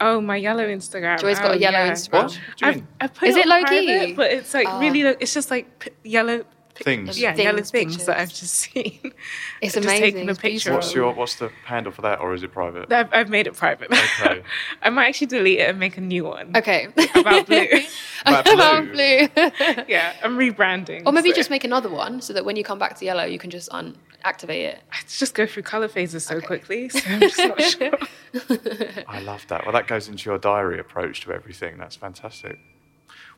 [0.00, 1.20] Oh, my yellow Instagram.
[1.20, 1.92] Joy's got oh, a yellow yeah.
[1.92, 2.12] Instagram.
[2.12, 2.22] What?
[2.32, 2.86] What do you I've, mean?
[3.00, 3.86] I put Is it, it on low-key?
[3.86, 4.80] private, but it's like Ah.
[4.80, 5.02] really.
[5.04, 7.20] lo- It's just like p- yellow pi- Things.
[7.20, 9.12] Yeah, Things, yellow things that I've just seen.
[9.62, 10.72] It's I've just amazing, taken a picture.
[10.72, 12.92] What's your what's the handle for that, or is it private?
[12.92, 13.92] I've, I've made it private.
[13.92, 14.42] Okay.
[14.82, 16.56] I might actually delete it and make a new one.
[16.56, 17.66] okay About blue.
[18.26, 19.28] About About blue.
[19.28, 19.84] blue.
[19.88, 21.02] yeah, I'm rebranding.
[21.06, 23.24] Or maybe so- just make another one so that when you come back to yellow,
[23.24, 24.82] you can just unactivate it.
[24.92, 27.98] I just go through color phases so quickly, so I'm just not sure.
[29.06, 29.64] I love that.
[29.64, 31.78] Well, that goes into your diary approach to everything.
[31.78, 32.58] That's fantastic.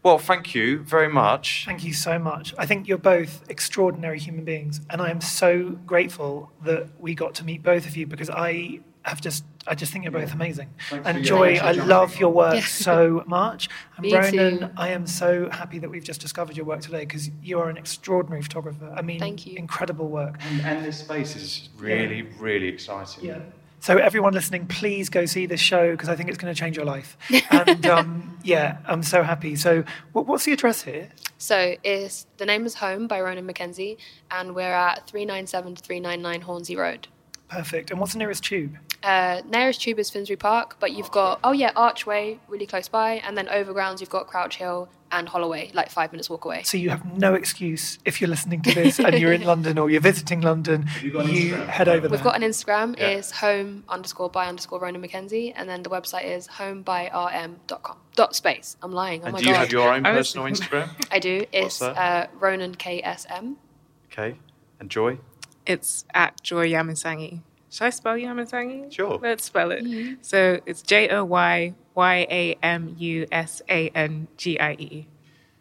[0.06, 1.64] Well, thank you very much.
[1.66, 2.54] Thank you so much.
[2.56, 7.34] I think you're both extraordinary human beings, and I am so grateful that we got
[7.34, 10.72] to meet both of you because I have just, I just think you're both amazing.
[10.92, 13.68] And Joy, I love your work so much.
[13.96, 14.68] And Me Ronan, too.
[14.76, 17.76] I am so happy that we've just discovered your work today because you are an
[17.76, 18.94] extraordinary photographer.
[18.96, 19.56] I mean, Thank you.
[19.56, 20.38] incredible work.
[20.40, 23.24] And, and this space is really, really exciting.
[23.24, 23.40] Yeah.
[23.86, 26.76] So everyone listening, please go see this show because I think it's going to change
[26.76, 27.16] your life.
[27.52, 29.54] And um, yeah, I'm so happy.
[29.54, 31.10] So what, what's the address here?
[31.38, 33.96] So it's the name is Home by Ronan McKenzie,
[34.28, 37.06] and we're at 397 to 399 Hornsey Road.
[37.48, 37.90] Perfect.
[37.90, 38.76] And what's the nearest tube?
[39.02, 43.14] Uh, nearest tube is Finsbury Park, but you've got, oh yeah, Archway, really close by,
[43.24, 46.64] and then Overgrounds, you've got Crouch Hill and Holloway, like five minutes walk away.
[46.64, 49.88] So you have no excuse if you're listening to this and you're in London or
[49.88, 50.86] you're visiting London.
[51.00, 52.10] You, head over there.
[52.10, 53.06] We've got an Instagram, Yeah.
[53.10, 57.96] it's home underscore by underscore Ronan McKenzie, and then the website is homebyrm.com.
[58.16, 58.76] Dot space.
[58.82, 59.22] I'm lying.
[59.22, 59.58] Oh And my do you god.
[59.60, 60.88] have your own personal Instagram?
[61.12, 61.44] I do.
[61.52, 63.54] It's uh, Ronan KSM.
[64.10, 64.36] Okay.
[64.80, 65.18] And Joy?
[65.66, 67.42] It's at Joy Yamusangie.
[67.70, 68.92] Should I spell Yamusangie?
[68.92, 69.18] Sure.
[69.20, 69.84] Let's spell it.
[70.22, 75.08] So it's J O Y Y A M U S A N G I E.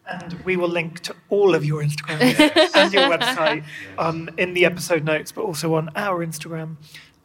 [0.08, 2.20] And we will link to all of your Instagram
[2.76, 3.64] and your website
[3.98, 6.76] um, in the episode notes, but also on our Instagram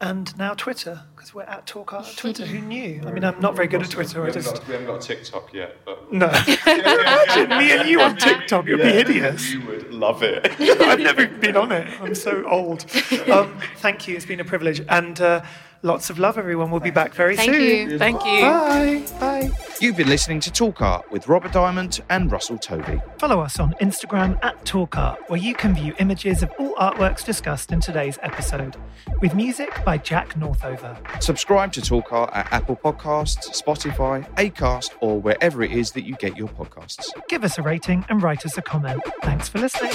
[0.02, 2.44] and now Twitter, because we're at Talk Art Twitter.
[2.44, 3.00] Who knew?
[3.06, 4.24] I mean, I'm not very good at Twitter.
[4.24, 4.66] I just.
[4.66, 6.26] we haven't got TikTok yet, but No.
[6.66, 8.66] Imagine me and you on TikTok.
[8.66, 9.52] It would be hideous.
[9.52, 10.50] you would love it.
[10.60, 11.88] I've never been on it.
[12.00, 12.84] I'm so old.
[13.30, 14.16] Um, thank you.
[14.16, 14.82] It's been a privilege.
[14.88, 15.42] And uh,
[15.82, 16.70] lots of love, everyone.
[16.70, 17.90] We'll be back very Thank soon.
[17.90, 17.98] you.
[17.98, 18.40] Thank you.
[18.42, 19.04] Bye.
[19.20, 19.50] Bye.
[19.80, 23.00] You've been listening to Talk Art with Robert Diamond and Russell Tovey.
[23.18, 27.72] Follow us on Instagram at TalkArt, where you can view images of all artworks discussed
[27.72, 28.76] in today's episode,
[29.20, 30.96] with music by Jack Northover.
[31.20, 36.14] Subscribe to Talk Art at Apple Podcasts, Spotify, Acast, or wherever it is that you
[36.16, 37.08] get your podcasts.
[37.28, 39.02] Give us a rating and write us a comment.
[39.22, 39.92] Thanks for listening.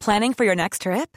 [0.00, 1.16] Planning for your next trip?